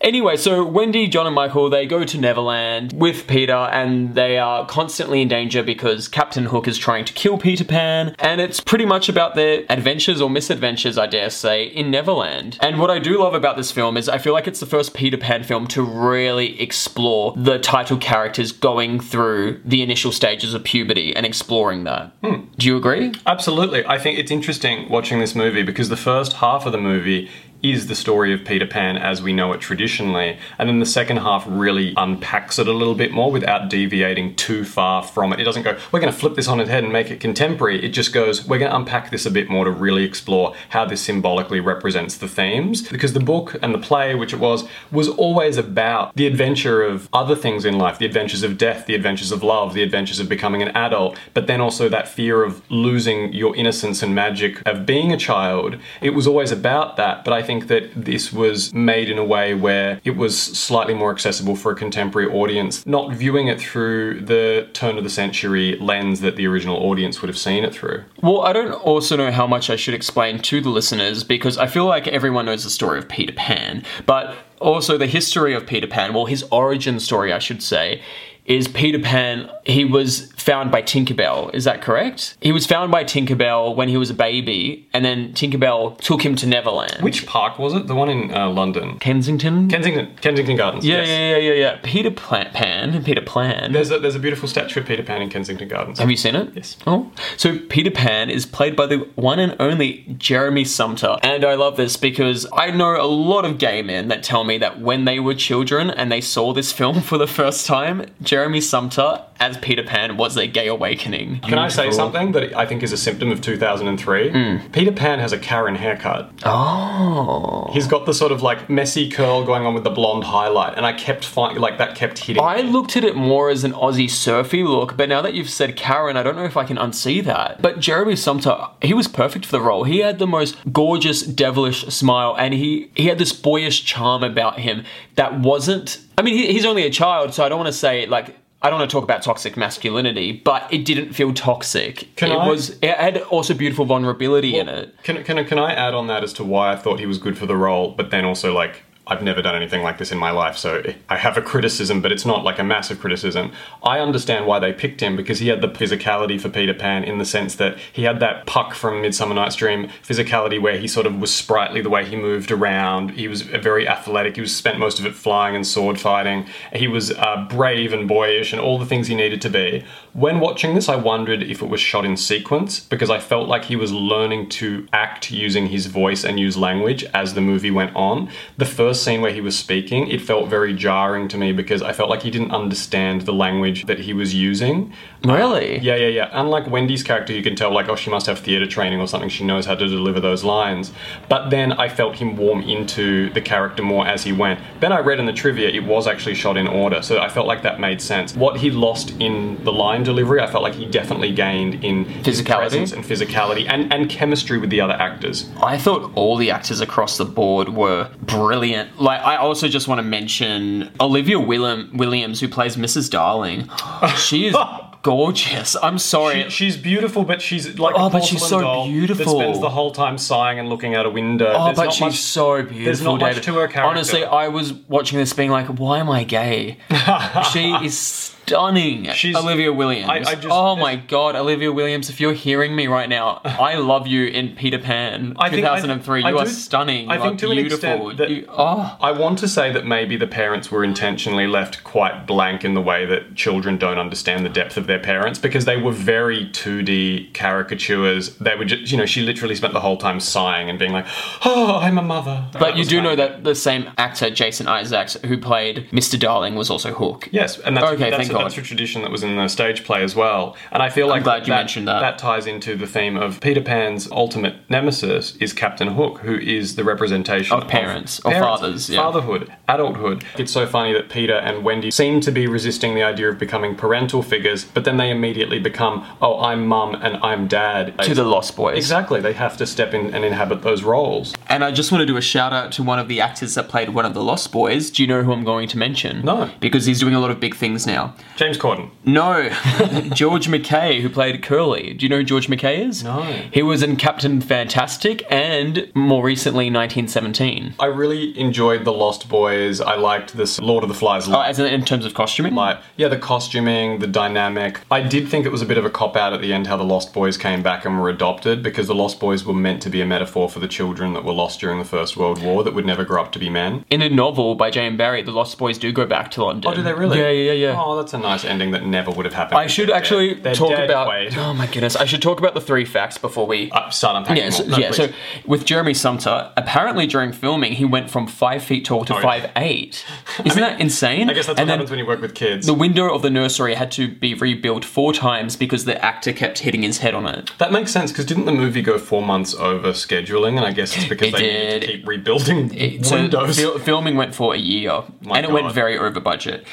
[0.00, 4.66] Anyway, so Wendy, John, and Michael they go to Neverland with Peter, and they are
[4.66, 8.84] constantly in danger because Captain Hook is trying to kill Peter Pan, and it's pretty
[8.84, 12.58] much about their adventures or misadventures, I dare say, in Neverland.
[12.60, 14.94] And what I do love about this film is I feel like it's the first
[14.94, 20.62] Peter Pan film to really explore the title characters going through the initial stages of
[20.64, 22.12] puberty and exploring that.
[22.22, 22.44] Hmm.
[22.58, 23.12] Do you agree?
[23.26, 23.84] Absolutely.
[23.86, 27.30] I think it's interesting watching this movie because the first half of the movie
[27.62, 31.18] is the story of Peter Pan as we know it traditionally, and then the second
[31.18, 35.40] half really unpacks it a little bit more without deviating too far from it.
[35.40, 37.84] It doesn't go, we're going to flip this on its head and make it contemporary.
[37.84, 40.84] It just goes, we're going to unpack this a bit more to really explore how
[40.84, 42.86] this symbolically represents the themes.
[42.88, 47.08] Because the book and the play, which it was, was always about the adventure of
[47.12, 50.28] other things in life the adventures of death, the adventures of love, the adventures of
[50.28, 54.86] becoming an adult, but then also that fear of losing your innocence and magic of
[54.86, 55.76] being a child.
[56.00, 59.54] It was always about that, but I think that this was made in a way
[59.54, 64.68] where it was slightly more accessible for a contemporary audience, not viewing it through the
[64.72, 68.04] turn of the century lens that the original audience would have seen it through.
[68.22, 71.66] Well, I don't also know how much I should explain to the listeners because I
[71.66, 75.86] feel like everyone knows the story of Peter Pan, but also the history of Peter
[75.86, 78.02] Pan, well, his origin story, I should say,
[78.46, 82.36] is Peter Pan, he was found by Tinkerbell, is that correct?
[82.40, 86.36] He was found by Tinkerbell when he was a baby, and then Tinkerbell took him
[86.36, 87.02] to Neverland.
[87.02, 87.88] Which park was it?
[87.88, 89.00] The one in uh, London?
[89.00, 89.68] Kensington?
[89.68, 90.86] Kensington, Kensington Gardens.
[90.86, 91.08] yeah, yes.
[91.08, 91.80] yeah, yeah, yeah, yeah.
[91.82, 93.72] Peter Pla- Pan, Peter Plan.
[93.72, 95.98] There's a, there's a beautiful statue of Peter Pan in Kensington Gardens.
[95.98, 96.54] Have you seen it?
[96.54, 96.76] Yes.
[96.86, 97.10] Oh.
[97.36, 101.16] So Peter Pan is played by the one and only Jeremy Sumpter.
[101.24, 104.58] And I love this because I know a lot of gay men that tell me
[104.58, 108.35] that when they were children and they saw this film for the first time, Jeremy
[108.60, 111.40] Sumpter as Peter Pan was their gay awakening.
[111.40, 114.30] Can I say something that I think is a symptom of 2003?
[114.30, 114.66] Hmm.
[114.72, 116.30] Peter Pan has a Karen haircut.
[116.44, 117.70] Oh.
[117.72, 120.86] He's got the sort of like messy curl going on with the blonde highlight, and
[120.86, 122.42] I kept finding like that kept hitting.
[122.42, 122.70] I me.
[122.70, 126.16] looked at it more as an Aussie surfy look, but now that you've said Karen,
[126.16, 127.60] I don't know if I can unsee that.
[127.60, 129.84] But Jeremy Sumpter, he was perfect for the role.
[129.84, 134.60] He had the most gorgeous, devilish smile, and he he had this boyish charm about
[134.60, 134.84] him
[135.16, 136.00] that wasn't.
[136.18, 138.36] I mean, he, he's only a child, so I don't want to say like.
[138.62, 142.08] I don't want to talk about toxic masculinity, but it didn't feel toxic.
[142.16, 142.70] Can it I- was.
[142.82, 144.94] It had also beautiful vulnerability in it.
[145.02, 147.36] Can, can, can I add on that as to why I thought he was good
[147.36, 150.32] for the role, but then also like I've never done anything like this in my
[150.32, 153.52] life, so I have a criticism, but it's not like a massive criticism.
[153.84, 157.18] I understand why they picked him because he had the physicality for Peter Pan in
[157.18, 161.06] the sense that he had that puck from Midsummer Night's Dream physicality where he sort
[161.06, 163.12] of was sprightly the way he moved around.
[163.12, 164.34] He was very athletic.
[164.34, 166.46] He was spent most of it flying and sword fighting.
[166.72, 169.84] He was uh, brave and boyish and all the things he needed to be.
[170.16, 173.66] When watching this, I wondered if it was shot in sequence because I felt like
[173.66, 177.94] he was learning to act using his voice and use language as the movie went
[177.94, 178.30] on.
[178.56, 181.92] The first scene where he was speaking, it felt very jarring to me because I
[181.92, 184.90] felt like he didn't understand the language that he was using.
[185.22, 185.80] Uh, really?
[185.80, 186.30] Yeah, yeah, yeah.
[186.32, 189.28] Unlike Wendy's character, you can tell, like, oh, she must have theatre training or something.
[189.28, 190.92] She knows how to deliver those lines.
[191.28, 194.60] But then I felt him warm into the character more as he went.
[194.80, 197.46] Then I read in the trivia it was actually shot in order, so I felt
[197.46, 198.34] like that made sense.
[198.34, 202.56] What he lost in the line delivery, I felt like he definitely gained in Physicality?
[202.56, 205.48] presence and physicality and, and chemistry with the other actors.
[205.62, 209.00] I thought all the actors across the board were brilliant.
[209.00, 213.10] Like, I also just want to mention Olivia William, Williams, who plays Mrs.
[213.10, 213.68] Darling.
[214.16, 214.56] She is
[215.02, 215.76] gorgeous.
[215.82, 216.44] I'm sorry.
[216.44, 219.38] She, she's beautiful, but she's like Oh, but she's so beautiful.
[219.38, 221.52] That spends the whole time sighing and looking out a window.
[221.54, 222.84] Oh, There's but not she's much- so beautiful.
[222.84, 223.82] there's not much to her character.
[223.82, 226.78] Honestly, I was watching this being like, why am I gay?
[227.52, 229.10] she is stunning.
[229.12, 230.08] She's- Olivia Williams.
[230.08, 233.74] I- I just- oh my god, Olivia Williams, if you're hearing me right now, I
[233.76, 236.22] love you in Peter Pan I think I- 2003.
[236.24, 237.10] I you are do- stunning.
[237.10, 238.14] I you think to an beautiful.
[238.14, 238.96] that- You- oh.
[239.00, 242.80] I want to say that maybe the parents were intentionally left quite blank in the
[242.80, 247.30] way that children don't understand the depth of their parents because they were very 2D
[247.34, 248.36] caricatures.
[248.36, 251.06] They were just, you know, she literally spent the whole time sighing and being like,
[251.44, 252.44] oh, I'm a mother.
[252.58, 256.18] But you do know that the same actor, Jason Isaacs, who played Mr.
[256.18, 257.28] Darling, was also Hook.
[257.32, 260.02] Yes, and that's, Okay, that's, thank That's a tradition that was in the stage play
[260.02, 260.56] as well.
[260.70, 262.00] And I feel like glad you mentioned that.
[262.00, 266.76] That ties into the theme of Peter Pan's ultimate nemesis is Captain Hook, who is
[266.76, 269.00] the representation Of parents, or fathers, yeah.
[269.00, 270.24] fatherhood, adulthood.
[270.36, 273.74] It's so funny that Peter and Wendy seem to be resisting the idea of becoming
[273.74, 277.98] parental figures, but then they immediately become, oh, I'm mum and I'm dad.
[278.02, 278.76] To the Lost Boys.
[278.76, 281.34] Exactly, they have to step in and inhabit those roles.
[281.48, 283.68] And I just want to do a shout out to one of the actors that
[283.68, 284.90] played one of the Lost Boys.
[284.90, 286.22] Do you know who I'm going to mention?
[286.24, 286.50] No.
[286.60, 288.14] Because he's doing a lot of big things now.
[288.36, 288.90] James Corden.
[289.04, 289.48] No,
[290.14, 291.94] George McKay, who played Curly.
[291.94, 293.02] Do you know who George McKay is?
[293.04, 293.22] No.
[293.52, 297.74] He was in Captain Fantastic and more recently 1917.
[297.80, 299.80] I really enjoyed The Lost Boys.
[299.80, 302.54] I liked this Lord of the Flies Oh, as in, in terms of costuming?
[302.54, 305.90] like yeah the costuming the dynamic i did think it was a bit of a
[305.90, 308.86] cop out at the end how the lost boys came back and were adopted because
[308.86, 311.60] the lost boys were meant to be a metaphor for the children that were lost
[311.60, 314.08] during the first world war that would never grow up to be men in a
[314.08, 316.70] novel by Jane Barry, the Lost Boys do go back to London.
[316.70, 317.82] oh do they really Yeah, yeah, yeah.
[317.84, 320.54] oh that's a nice ending that never would have happened I should actually dead.
[320.56, 321.08] Talk dead, about.
[321.08, 321.36] Quaid.
[321.36, 321.96] Oh my goodness!
[321.96, 324.64] I should talk about the three facts before we Uh, start unpacking Yeah, so.
[324.64, 324.90] No, yeah.
[324.90, 325.08] So
[325.46, 329.22] with Jeremy Sumpter, apparently during filming, he went from five feet tall to Oh, yeah.
[329.22, 330.04] five eight.
[330.44, 331.28] Isn't that insane?
[331.30, 333.30] i guess that's and what happens when you work with kids the window of the
[333.30, 337.26] nursery had to be rebuilt four times because the actor kept hitting his head on
[337.26, 337.50] it.
[337.58, 340.96] that makes sense because didn't the movie go four months over scheduling and i guess
[340.96, 341.82] it's because It they did.
[341.82, 345.72] keep rebuilding It- so windows fil- filming went for a year, My and it went
[345.72, 346.64] very over budget.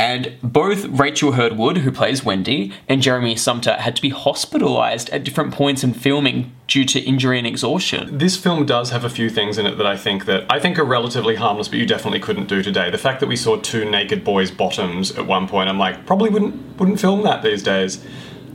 [0.00, 5.24] And both Rachel Hurd-Wood, who plays Wendy, and Jeremy Sumpter had to be hospitalized at
[5.24, 8.16] different points in filming due to injury and exhaustion.
[8.16, 10.78] This film does have a few things in it that I think that I think
[10.78, 12.88] are relatively harmless, but you definitely couldn't do today.
[12.90, 16.30] The fact that we saw two naked boys' bottoms at one point, I'm like, probably
[16.30, 18.02] wouldn't wouldn't film that these days.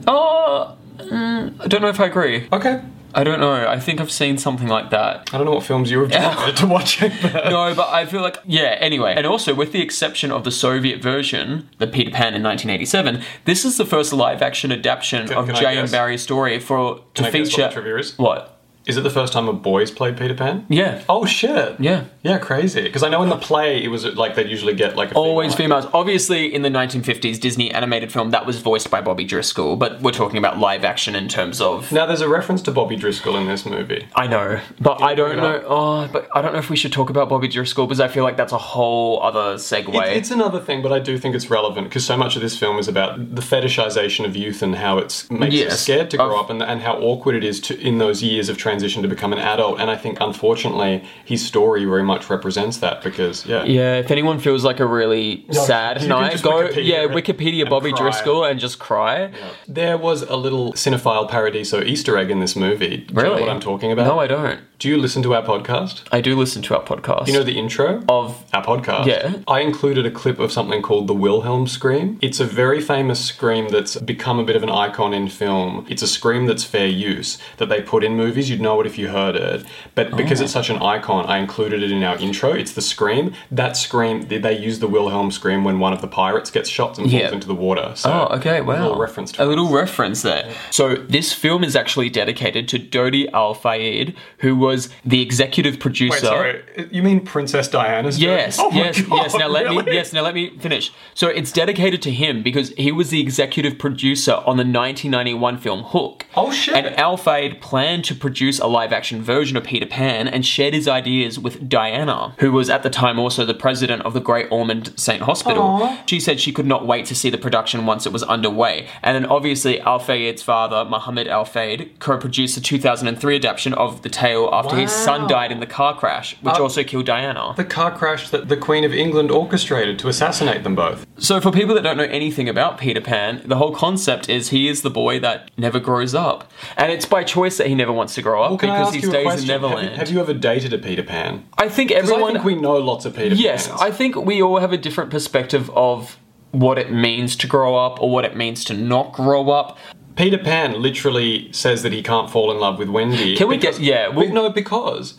[0.08, 2.48] Oh, mm, I don't know if I agree.
[2.52, 2.82] Okay,
[3.16, 3.68] I don't know.
[3.68, 5.30] I think I've seen something like that.
[5.34, 7.00] I don't know what films you have decided to watch.
[7.00, 8.78] but- No, but I feel like yeah.
[8.80, 13.22] Anyway, and also with the exception of the Soviet version, the Peter Pan in 1987,
[13.46, 15.90] this is the first live-action adaptation of J.M.
[15.90, 18.18] Barrie's story for to Can I guess feature what the trivia is?
[18.18, 18.55] What?
[18.88, 20.66] Is it the first time a boys played Peter Pan?
[20.70, 21.02] Yeah.
[21.10, 21.80] Oh shit.
[21.80, 22.04] Yeah.
[22.22, 22.84] Yeah, crazy.
[22.84, 25.56] Because I know in the play it was like they'd usually get like a Always
[25.56, 25.82] female.
[25.82, 25.94] females.
[25.94, 30.12] Obviously, in the 1950s Disney animated film, that was voiced by Bobby Driscoll, but we're
[30.12, 31.92] talking about live action in terms of.
[31.92, 34.08] Now there's a reference to Bobby Driscoll in this movie.
[34.16, 35.64] I know, but I don't know.
[35.68, 38.24] Oh, but I don't know if we should talk about Bobby Driscoll because I feel
[38.24, 39.96] like that's a whole other segue.
[40.12, 42.56] It- it's another thing, but I do think it's relevant because so much of this
[42.58, 45.74] film is about the fetishization of youth and how it's makes Yes.
[45.74, 48.48] us scared to grow up, and, and how awkward it is to in those years
[48.50, 49.80] of transition to become an adult.
[49.80, 54.40] And I think, unfortunately, his story very much represents that because yeah, Yeah, if anyone
[54.40, 58.00] feels like a really No, sad night, go Wikipedia yeah, Wikipedia Bobby cry.
[58.02, 59.32] Driscoll and just cry.
[59.68, 62.98] there was a little cinephile paradiso Easter egg in this movie.
[62.98, 63.36] Do you Really?
[63.36, 64.08] know what I'm talking about?
[64.08, 64.60] No, I don't.
[64.78, 66.02] Do you listen to our podcast?
[66.12, 67.28] I do listen to our podcast.
[67.28, 69.06] You know the intro of our podcast.
[69.06, 69.36] Yeah.
[69.48, 72.20] I included a clip of something called the Wilhelm scream.
[72.22, 75.86] It's a very famous scream that's become a bit of an icon in film.
[75.90, 78.50] It's a scream that's fair use that they put in movies.
[78.50, 79.66] You'd know it if you heard it.
[79.96, 80.44] But oh, because Oh.
[80.44, 82.52] it's such an icon, I included it in our intro.
[82.52, 83.34] It's the scream.
[83.50, 86.98] That scream, they- they use the Wilhelm scream when one of the pirates gets shot
[86.98, 87.32] and falls Yeah.
[87.32, 87.94] into the water.
[87.96, 88.76] So Oh, okay, wow.
[88.76, 90.50] A little reference to a little reference there.
[90.70, 96.16] So this film is actually dedicated to Dodi Al Fayed, who was the executive producer.
[96.16, 96.90] Wait, sorry.
[96.92, 99.36] You mean Princess Diana's Yes, Oh yes, God, yes.
[99.36, 100.92] Now let me yes, now let me finish.
[101.14, 105.84] So it's dedicated to him because he was the executive producer on the 1991 film
[105.84, 106.26] Hook.
[106.36, 106.76] Oh, shit.
[106.76, 110.88] And Al Fayed planned to produce a live-action version of Peter Pan and shared his
[110.88, 114.94] ideas with Diana, who was at the time also the president of the Great Ormond
[115.00, 115.96] Saint Hospital.
[116.08, 118.88] She said she could not wait to see the production once it was underway.
[119.04, 124.10] And then obviously Al Fayed's father, Mohammed Al Fayed, co-produced the 2003 adaptation of the
[124.10, 127.54] tale after his son died in the car crash, which Uh, also killed Diana.
[127.56, 131.06] The car crash that the Queen of England orchestrated to assassinate them both.
[131.18, 134.68] So, for people that don't know anything about Peter Pan, the whole concept is he
[134.68, 136.52] is the boy that never grows up.
[136.78, 139.14] And it's by choice that he never wants to grow up Well, because he stays
[139.14, 139.50] in question?
[139.50, 139.98] Have you- Neverland.
[139.98, 141.44] Have you, ever dated a Peter Pan?
[141.58, 142.32] I think everyone.
[142.32, 143.38] I think we know lots of Peter Pan.
[143.38, 143.82] yes, Pans.
[143.82, 146.18] I think we all have a different perspective of
[146.52, 149.78] what it means to grow up or what it means to not grow up.
[150.16, 153.36] Peter Pan literally says that he can't fall in love with Wendy.
[153.36, 155.16] Can we get- yeah, well- no, because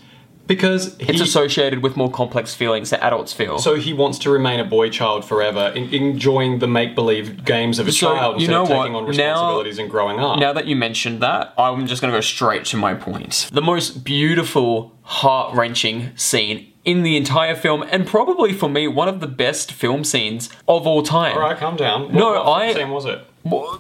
[0.46, 3.59] because he, It's associated with more complex feelings that adults feel.
[3.59, 7.80] so he wants to remain a boy child forever, in, enjoying the make believe games
[7.80, 8.98] of a So, child you instead of taking what?
[8.98, 10.38] on Now- responsibilities and growing up.
[10.38, 13.48] Now that you mentioned that, I'm just going to go straight to my point.
[13.52, 19.09] The most beautiful, heart wrenching scene in the entire film, and probably for me, one
[19.09, 21.35] of the best film scenes of all time.
[21.35, 22.02] All right, calm down.
[22.04, 23.18] What, No, what I- scene was it?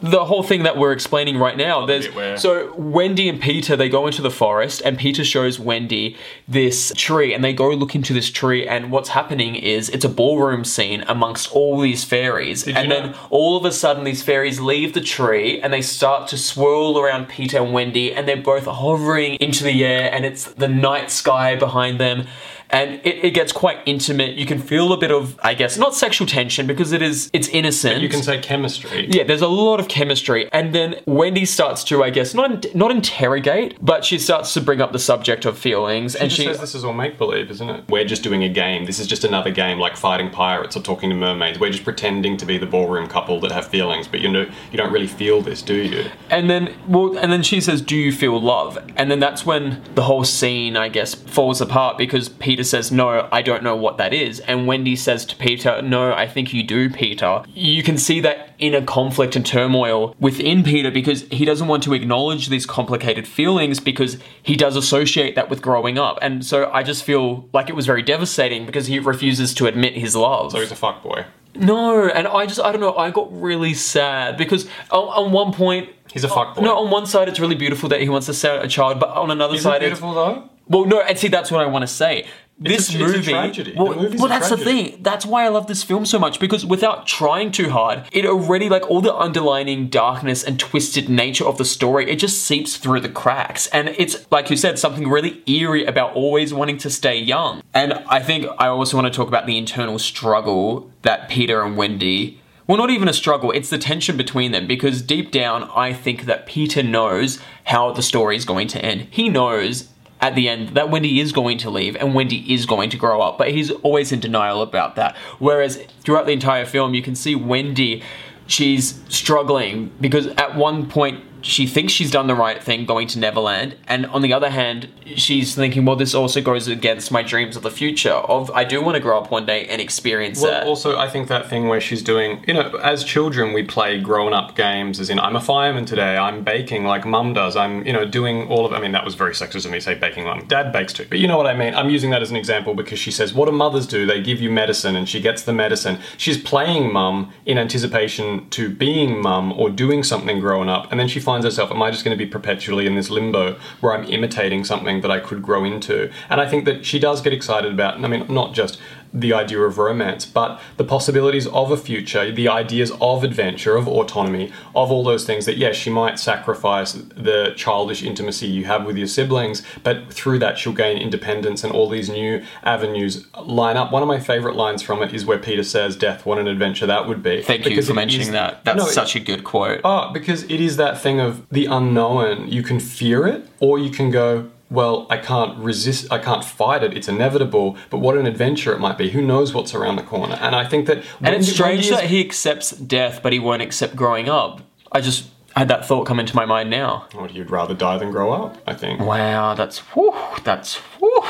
[0.02, 3.88] The whole thing that we're explaining right now there's where- so wendy and peter they
[3.88, 8.12] go into the forest and peter shows wendy this tree and they go look into
[8.12, 12.62] this tree and what's happening is it's a ballroom scene amongst all these fairies.
[12.64, 15.72] Did and you then know- all of a sudden these fairies leave the tree and
[15.72, 20.10] they start to swirl around peter and wendy and they're both hovering into the air
[20.12, 22.26] and it's the night sky behind them
[22.70, 25.94] and it, it gets quite intimate you can feel a bit of i guess not
[25.94, 29.06] sexual tension because it is it's innocent You can say chemistry.
[29.10, 32.90] yeah, there's a lot of chemistry, and then Wendy starts to, I guess, not not
[32.90, 36.44] interrogate, but she starts to bring up the subject of feelings, She and she.
[36.44, 37.84] says this is all make believe, isn't it?
[37.88, 38.84] We're just doing a game.
[38.84, 41.58] This is just another game, like fighting pirates or talking to mermaids.
[41.58, 44.76] We're just pretending to be the ballroom couple that have feelings, but you know you
[44.76, 46.10] don't really feel this, do you?
[46.30, 49.82] And then, well, and then she says, "Do you feel love?" And then that's when
[49.94, 53.98] the whole scene, I guess, falls apart because Peter says, "No, I don't know what
[53.98, 57.98] that is," and Wendy says to Peter, "No, I think you do, Peter." You can
[57.98, 62.66] see that inner conflict and turmoil within Peter because he doesn't want to acknowledge these
[62.66, 67.48] complicated feelings because he does associate that with growing up, and so I just feel
[67.52, 70.52] like it was very devastating because he refuses to admit his love.
[70.52, 71.24] So he's a fuckboy.
[71.54, 75.52] no, and I just, I don't know, I got really sad because on, on one
[75.52, 75.88] point.
[76.12, 76.62] He's a fuckboy.
[76.62, 79.10] No, on one side it's really beautiful that he wants to set a child, but
[79.10, 80.48] on another Is it side beautiful though?
[80.68, 82.26] well, no, and see that's what I want to say.
[82.58, 83.74] This it's movie, tragedy.
[83.76, 84.98] Well, movie's well that's the thing.
[85.02, 88.70] That's why I love this film so much because without trying too hard, it already
[88.70, 93.00] like all the underlining darkness and twisted nature of the story, it just seeps through
[93.00, 97.18] the cracks, and it's like you said, something really eerie about always wanting to stay
[97.18, 97.62] young.
[97.74, 101.76] And I think I also want to talk about the internal struggle that Peter and
[101.76, 105.92] Wendy well, not even a struggle, it's the tension between them because deep down, I
[105.92, 109.06] think that Peter knows how the story is going to end.
[109.10, 109.88] He knows
[110.20, 113.20] at the end that Wendy is going to leave and Wendy is going to grow
[113.20, 115.16] up, but he's always in denial about that.
[115.38, 118.02] Whereas throughout the entire film, you can see Wendy,
[118.46, 123.18] she's struggling because at one point, she thinks she's done the right thing going to
[123.18, 127.56] Neverland, and on the other hand, she's thinking, well, this also goes against my dreams
[127.56, 128.10] of the future.
[128.10, 130.66] Of I do want to grow up one day and experience Well, that.
[130.66, 134.32] also, I think that thing where she's doing, you know, as children, we play grown
[134.32, 137.92] up games, as in, I'm a fireman today, I'm baking like mum does, I'm, you
[137.92, 140.24] know, doing all of, I mean, that was very sexist of me to say baking
[140.24, 140.46] mum.
[140.48, 141.06] Dad bakes too.
[141.08, 141.74] But you know what I mean?
[141.74, 144.04] I'm using that as an example because she says, what do mothers do?
[144.06, 145.98] They give you medicine and she gets the medicine.
[146.16, 150.90] She's playing mum in anticipation to being mum or doing something growing up.
[150.90, 153.58] And then she finds herself, am I just going to be perpetually in this limbo
[153.80, 156.10] where I'm imitating something that I could grow into?
[156.28, 158.80] And I think that she does get excited about, I mean, not just
[159.16, 163.88] the idea of romance, but the possibilities of a future, the ideas of adventure, of
[163.88, 168.84] autonomy, of all those things that, yes, she might sacrifice the childish intimacy you have
[168.84, 173.76] with your siblings, but through that she'll gain independence and all these new avenues line
[173.76, 173.90] up.
[173.90, 176.86] One of my favorite lines from it is where Peter says, Death, what an adventure
[176.86, 177.42] that would be.
[177.42, 178.64] Thank you for mentioning is- that.
[178.64, 179.80] That's No, it- such a good quote.
[179.84, 182.48] Oh, because it is that thing of the unknown.
[182.48, 186.82] You can fear it, or you can go, well, I can't resist, I can't fight
[186.82, 189.10] it, it's inevitable, but what an adventure it might be.
[189.10, 190.34] Who knows what's around the corner?
[190.40, 191.04] And I think that.
[191.22, 194.62] and it's strange that he accepts death, but he won't accept growing up.
[194.90, 197.06] I just had that thought come into my mind now.
[197.12, 199.00] What, you'd rather die than grow up, I think.
[199.00, 201.22] Wow, that's whew, that's whew.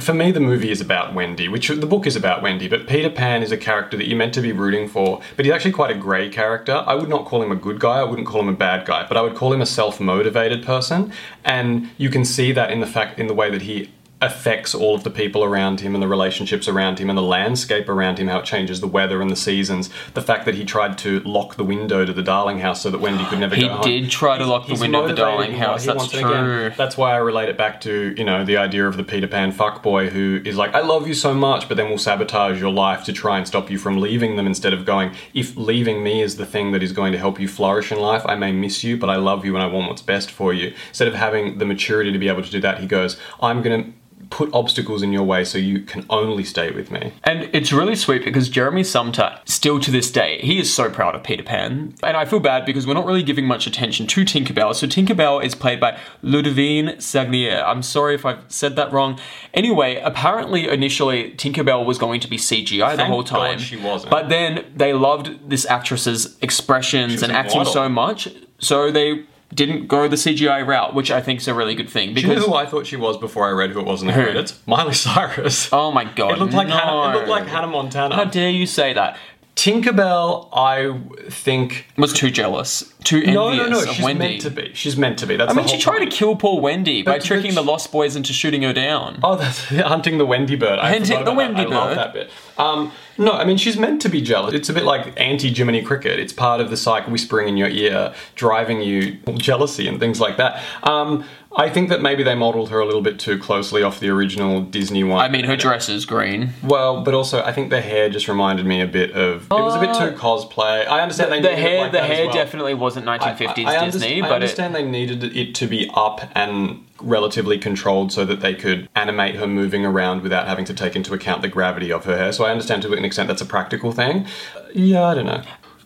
[0.00, 3.10] For me, the movie is about Wendy, which the book is about Wendy, but Peter
[3.10, 5.90] Pan is a character that you're meant to be rooting for, but he's actually quite
[5.90, 6.84] a grey character.
[6.86, 9.04] I would not call him a good guy, I wouldn't call him a bad guy,
[9.06, 11.12] but I would call him a self motivated person,
[11.44, 13.90] and you can see that in the fact, in the way that he
[14.24, 17.88] affects all of the people around him and the relationships around him and the landscape
[17.88, 19.90] around him, how it changes the weather and the seasons.
[20.14, 23.00] The fact that he tried to lock the window to the Darling House so that
[23.00, 23.82] Wendy could never He go home.
[23.82, 26.72] did try to lock the window of the Darling House, that's true.
[26.76, 29.52] that's why I relate it back to, you know, the idea of the Peter Pan
[29.52, 33.04] fuckboy who is like, I love you so much, but then will sabotage your life
[33.04, 36.36] to try and stop you from leaving them instead of going, if leaving me is
[36.36, 38.96] the thing that is going to help you flourish in life, I may miss you,
[38.96, 40.72] but I love you and I want what's best for you.
[40.88, 43.84] Instead of having the maturity to be able to do that, he goes, I'm going
[43.84, 43.92] to
[44.30, 47.12] put obstacles in your way so you can only stay with me.
[47.24, 51.14] And it's really sweet because Jeremy Sumpter, still to this day, he is so proud
[51.14, 51.94] of Peter Pan.
[52.02, 54.74] And I feel bad because we're not really giving much attention to Tinkerbell.
[54.74, 57.62] So Tinkerbell is played by Ludivine Sagnier.
[57.64, 59.18] I'm sorry if I've said that wrong.
[59.52, 63.58] Anyway, apparently initially Tinkerbell was going to be CGI the Thank whole God time.
[63.58, 64.10] she wasn't.
[64.10, 67.72] But then they loved this actress's expressions and acting model.
[67.72, 71.74] so much, so they didn't go the CGI route, which I think is a really
[71.74, 73.80] good thing Do you know because who I thought she was before I read who
[73.80, 74.22] it was in the Who?
[74.22, 74.58] credits?
[74.66, 75.68] Miley Cyrus.
[75.72, 76.74] oh my god, it looked like no.
[76.76, 78.14] Hannah, it looked like Hannah Montana.
[78.14, 79.16] How dare you say that?
[79.56, 80.98] Tinkerbell, I
[81.30, 81.86] think.
[81.96, 83.82] was too jealous, too envious No, no, no.
[83.82, 84.18] of She's Wendy.
[84.28, 84.70] meant to be.
[84.74, 85.36] She's meant to be.
[85.36, 87.92] That's I mean, she tried to kill poor Wendy by But- but tricking the Lost
[87.92, 89.20] Boys into shooting her down.
[89.22, 90.78] Oh, that's hunting the Wendy bird.
[90.80, 91.72] I Hunting the Wendy that.
[91.72, 92.30] I love that bit.
[92.58, 94.54] Um, no, I mean she's meant to be jealous.
[94.54, 96.18] It's a bit like anti Jiminy Cricket.
[96.18, 100.36] It's part of the psych whispering in your ear, driving you jealousy and things like
[100.36, 100.60] that.
[100.82, 101.24] Um,
[101.56, 104.60] I think that maybe they modelled her a little bit too closely off the original
[104.60, 105.20] Disney one.
[105.20, 106.50] I mean, her dress is green.
[106.64, 109.44] Well, but also I think the hair just reminded me a bit of.
[109.44, 110.86] It was a bit too cosplay.
[110.88, 112.34] I understand they The needed it hair, like the hair well.
[112.34, 115.66] definitely wasn't 1950s I, I Disney, underst- I but it, understand they needed it to
[115.68, 120.64] be up and relatively controlled so that they could animate her moving around without having
[120.64, 122.32] to take into account the gravity of her hair.
[122.32, 124.26] So I understand to an extent that's a practical thing.
[124.56, 125.42] Uh, yeah, I don't know.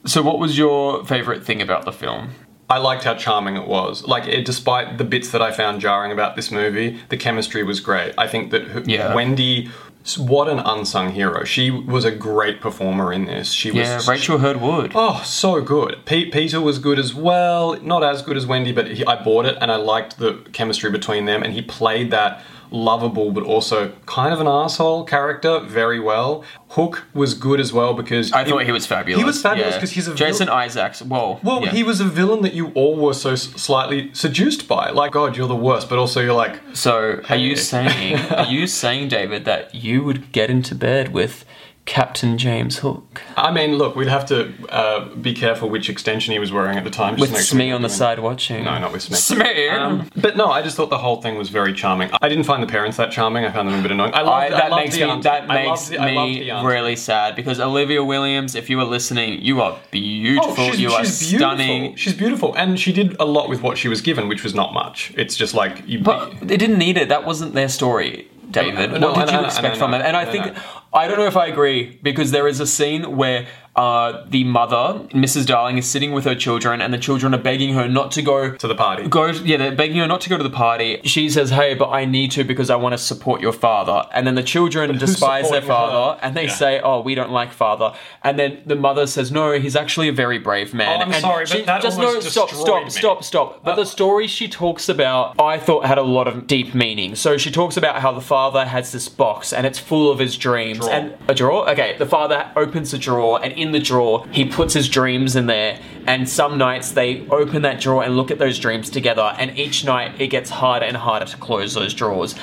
[0.06, 2.30] so what was your favorite thing about the film?
[2.70, 4.04] I liked how charming it was.
[4.06, 7.80] Like, it, despite the bits that I found jarring about this movie, the chemistry was
[7.80, 8.12] great.
[8.18, 9.14] I think that Yeah.
[9.14, 9.70] Wendy,
[10.18, 11.44] what an unsung hero.
[11.44, 13.52] She was a great performer in this.
[13.52, 14.92] She was Yeah, Rachel Hurd Wood.
[14.94, 16.04] Oh, so good.
[16.04, 17.78] Pete, Peter was good as well.
[17.80, 20.90] Not as good as Wendy, but he, I bought it and I liked the chemistry
[20.90, 21.42] between them.
[21.42, 26.44] And he played that lovable but also kind of an asshole character very well.
[26.70, 29.20] Hook was good as well because I thought he was fabulous.
[29.20, 29.76] He was fabulous yeah.
[29.76, 31.00] because he's a Jason vil- Isaacs.
[31.00, 31.40] Whoa.
[31.42, 31.70] well, yeah.
[31.70, 34.90] he was a villain that you all were so slightly seduced by.
[34.90, 38.66] Like, God, you're the worst, but also you're like, So, are you saying, are you
[38.82, 41.44] saying, David, that you would get into bed with
[41.88, 46.38] Captain James Hook I mean, look, we'd have to uh, be careful which extension he
[46.38, 47.16] was wearing at the time.
[47.16, 48.64] just with to Smee we on the side watching?
[48.64, 49.16] No, not with Smee.
[49.16, 49.68] Smee.
[49.70, 52.10] Um, but no, I just thought the whole thing was very charming.
[52.20, 53.46] I didn't find the parents that charming.
[53.46, 54.12] I found them a bit annoying.
[54.12, 55.22] I I, loved, I that loved makes the me aunt.
[55.22, 59.62] that I makes the, me really sad because Olivia Williams, if you are listening, you
[59.62, 60.54] are beautiful.
[60.58, 61.38] Oh, she's, you are beautiful.
[61.38, 61.96] stunning.
[61.96, 64.74] She's beautiful, and she did a lot with what she was given, which was not
[64.74, 65.14] much.
[65.16, 66.00] It's just like you.
[66.00, 67.08] But they didn't need it.
[67.08, 69.00] That wasn't their story, David.
[69.00, 70.02] No, what I did know, you I expect I know, from it?
[70.02, 70.62] And I I think know.
[70.92, 73.46] I don't know if I agree because there is a scene where
[73.78, 75.46] uh, the mother, Mrs.
[75.46, 78.56] Darling, is sitting with her children, and the children are begging her not to go
[78.56, 79.06] to the party.
[79.08, 81.88] go yeah they're begging her not to go to the party she says hey but
[81.90, 85.48] i need to because i want to support your father and then the children despise
[85.50, 85.74] their supporting her?
[85.74, 86.52] father and they Yeah.
[86.62, 90.12] say oh we don't like father and then the mother says no he's actually a
[90.12, 92.90] very brave man Oh, I'm and sorry, but she, that just no stop stop me.
[92.90, 96.74] Stop stop but the story she talks about i thought had a lot of deep
[96.74, 100.18] meaning so she talks about how the father has this box and it's full of
[100.18, 104.26] his dreams and a drawer okay the father opens a drawer and in the drawer
[104.30, 108.30] he puts his dreams in there and some nights they open that drawer and look
[108.30, 111.94] at those dreams together and each night it gets harder and harder to close those
[111.94, 112.34] drawers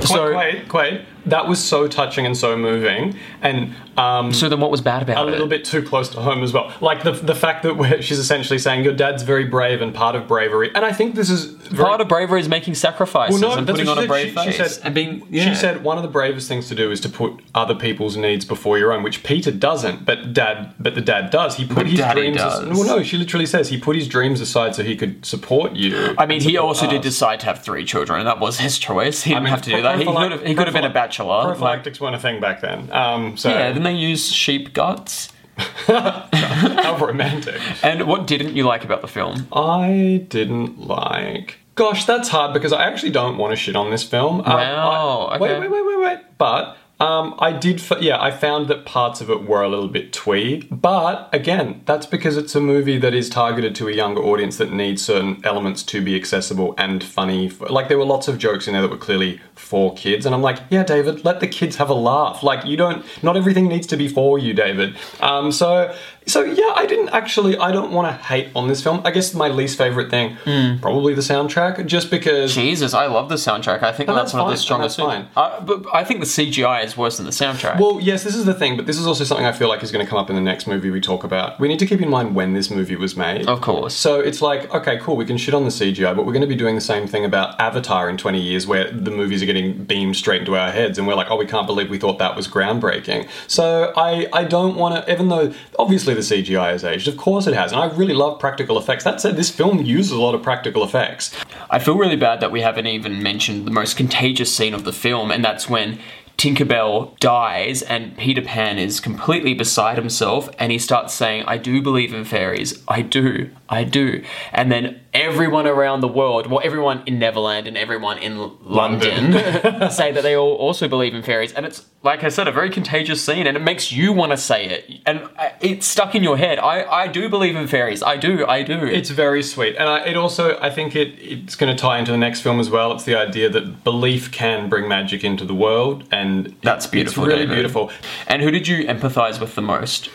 [0.00, 1.02] so wait, wait.
[1.26, 5.16] That was so touching and so moving, and um, so then what was bad about
[5.16, 5.24] it?
[5.24, 6.72] a it little bit too close to home as well.
[6.80, 10.16] Like the the fact that we're, she's essentially saying your dad's very brave and part
[10.16, 13.52] of bravery, and I think this is very, part of bravery is making sacrifices Well,
[13.52, 14.08] no, and putting on she a said.
[14.08, 15.44] brave She- she face said- and being yeah.
[15.48, 18.44] She said one of the bravest things to do is to put other people's needs
[18.44, 21.56] before your own, which Peter doesn't, but dad, but the dad does.
[21.56, 22.36] He put But his Daddy dreams.
[22.36, 22.62] does.
[22.64, 25.72] As, well, no, she literally says he put his dreams aside so he could support
[25.74, 26.14] you.
[26.18, 28.78] I mean, he support also did decide to have three children, and that was his
[28.78, 29.22] choice.
[29.22, 29.98] He I didn't mean, have to do that.
[29.98, 31.13] He could have, he could have been a bachelor.
[31.22, 32.90] Like, Prophylactics weren't a thing back then.
[32.92, 35.30] Um, so yeah, then they use sheep guts.
[35.86, 37.60] how romantic.
[37.82, 39.46] And what didn't you like about the film?
[39.52, 41.58] I didn't like.
[41.76, 44.40] Gosh, that's hard because I actually don't want to shit on this film.
[44.40, 45.58] Um, Wow, I- okay.
[45.58, 46.18] Wait, wait, wait, wait, wait.
[46.38, 49.88] But Um, I did, f- yeah, I found that parts of it were a little
[49.88, 54.22] bit twee, but again, that's because it's a movie that is targeted to a younger
[54.22, 57.50] audience that needs certain elements to be accessible and funny.
[57.50, 60.42] Like, there were lots of jokes in there that were clearly for kids, and I'm
[60.42, 62.44] like, yeah, David, let the kids have a laugh.
[62.44, 64.96] Like, you don't, not everything needs to be for you, David.
[65.20, 65.94] Um, so,
[66.26, 69.02] so yeah, I didn't actually, I don't want to hate on this film.
[69.04, 70.36] I guess my least favorite thing,
[70.80, 72.54] probably the soundtrack, just because.
[72.54, 73.82] Jesus, I love the soundtrack.
[73.82, 74.58] I think that's, that's one of the fine.
[74.58, 74.96] strongest.
[74.96, 77.78] That's Uh, but I think the CGI is worse than the soundtrack.
[77.78, 79.92] Well, yes, this is the thing, but this is also something I feel like is
[79.92, 81.60] going to come up in the next movie we talk about.
[81.60, 83.46] We need to keep in mind when this movie was made.
[83.46, 83.94] Of course.
[83.94, 86.48] So it's like, okay, cool, we can shit on the CGI, but we're going to
[86.48, 89.84] be doing the same thing about Avatar in 20 years where the movies are getting
[89.84, 92.34] beamed straight into our heads and we're like, oh, we can't believe we thought that
[92.34, 93.28] was groundbreaking.
[93.46, 97.46] So I, I don't want to, even though obviously the CGI has aged, of course
[97.46, 99.04] it has, and I really love practical effects.
[99.04, 101.34] That said, this film uses a lot of practical effects.
[101.70, 104.92] I feel really bad that we haven't even mentioned the most contagious scene of the
[104.92, 105.98] film, and that's when
[106.36, 111.80] Tinkerbell dies and Peter Pan is completely beside himself and he starts saying, I do
[111.80, 112.82] believe in fairies.
[112.88, 113.50] I do.
[113.68, 114.22] I do.
[114.52, 119.32] And then everyone around the world, well, everyone in Neverland and everyone in London,
[119.90, 121.52] say that they all also believe in fairies.
[121.52, 124.36] And it's, like I said, a very contagious scene and it makes you want to
[124.36, 125.00] say it.
[125.06, 125.28] And
[125.60, 126.58] it's stuck in your head.
[126.58, 128.02] I, I do believe in fairies.
[128.02, 128.44] I do.
[128.46, 128.84] I do.
[128.84, 132.10] It's very sweet, and I, it also I think it it's going to tie into
[132.10, 132.92] the next film as well.
[132.92, 137.24] It's the idea that belief can bring magic into the world, and That's it- beautiful,
[137.24, 137.54] It's really David.
[137.54, 137.90] beautiful.
[138.26, 140.10] And who did you empathize with the most?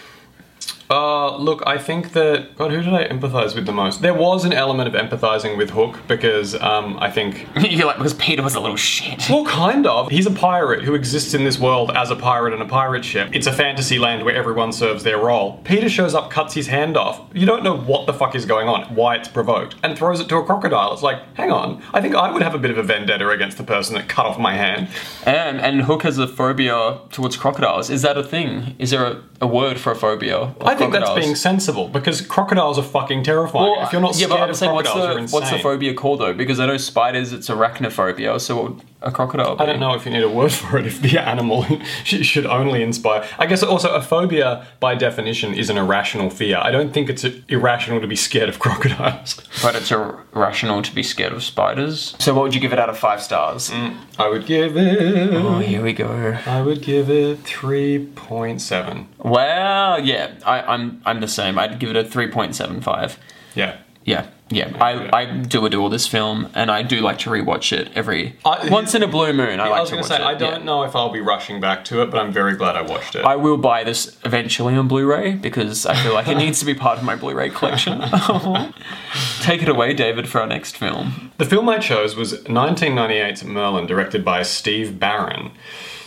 [0.91, 4.01] Uh, look, I think that God, who did I empathize with the most?
[4.01, 8.15] There was an element of empathizing with Hook because um, I think You're like, because
[8.15, 9.29] Peter was a little shit.
[9.29, 10.09] Well, kind of.
[10.09, 13.29] He's a pirate who exists in this world as a pirate on a pirate ship.
[13.33, 15.61] It's a fantasy land where everyone serves their role.
[15.63, 17.21] Peter shows up, cuts his hand off.
[17.35, 20.27] You don't know what the fuck is going on, why it's provoked, and throws it
[20.29, 20.91] to a crocodile.
[20.93, 23.57] It's like, hang on, I think I would have a bit of a vendetta against
[23.57, 24.87] the person that cut off my hand.
[25.27, 27.91] And, and Hook has a phobia towards crocodiles.
[27.91, 28.75] Is that a thing?
[28.79, 30.55] Is there a, a word for a phobia?
[30.61, 33.81] I think that's being sensible because crocodiles are fucking terrifying.
[33.81, 35.39] if you're not yeah, scared but I'm of saying, what's crocodiles, the, you're insane.
[35.39, 36.33] what's the phobia called though?
[36.33, 38.39] Because I know spiders, it's arachnophobia.
[38.41, 39.55] So what would a crocodile?
[39.55, 39.63] Be?
[39.63, 41.63] I don't know if you need a word for it if the animal
[42.03, 43.27] should only inspire.
[43.37, 46.57] I guess also a phobia, by definition, is an irrational fear.
[46.61, 49.41] I don't think it's irrational to be scared of crocodiles.
[49.61, 52.15] But it's irrational to be scared of spiders.
[52.19, 53.69] So what would you give it out of five stars?
[53.69, 55.33] Mm, I would give it.
[55.33, 56.37] Oh, here we go.
[56.45, 59.09] I would give it three point seven.
[59.17, 61.59] Well, yeah, I, I'm I'm the same.
[61.59, 63.19] I'd give it a three point seven five.
[63.53, 63.77] Yeah.
[64.05, 64.75] Yeah, yeah.
[64.79, 68.69] I, I do adore this film, and I do like to rewatch it every I-
[68.69, 69.59] once in a blue moon.
[69.59, 70.25] I I like was to going watch to say it.
[70.25, 70.65] I don't yeah.
[70.65, 73.25] know if I'll be rushing back to it, but I'm very glad I watched it.
[73.25, 76.73] I will buy this eventually on Blu-ray because I feel like it needs to be
[76.73, 78.01] part of my Blu-ray collection.
[79.41, 81.31] Take it away, David, for our next film.
[81.37, 85.51] The film I chose was 1998's Merlin, directed by Steve Barron.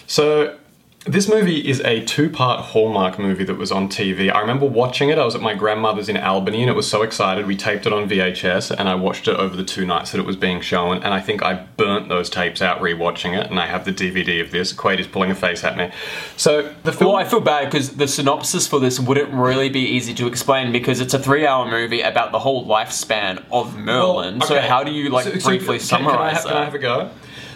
[0.06, 0.58] So,
[1.04, 4.32] this movie is a two part Hallmark movie that was on TV.
[4.32, 5.18] I remember watching it.
[5.18, 7.44] I was at my grandmother's in Albany and it was so excited.
[7.44, 10.24] We taped it on VHS and I watched it over the two nights that it
[10.26, 10.98] was being shown.
[11.02, 13.50] And I think I burnt those tapes out rewatching it.
[13.50, 14.72] And I have the DVD of this.
[14.72, 15.90] Quaid is pulling a face at me.
[16.36, 17.10] So, the film.
[17.10, 20.70] Well, I feel bad because the synopsis for this wouldn't really be easy to explain
[20.70, 24.38] because it's a three-hour movie about the whole lifespan of Merlin.
[24.38, 26.48] Well, So how do you like So- so briefly can- can I summarize have- that?
[26.50, 27.10] Can I have a go?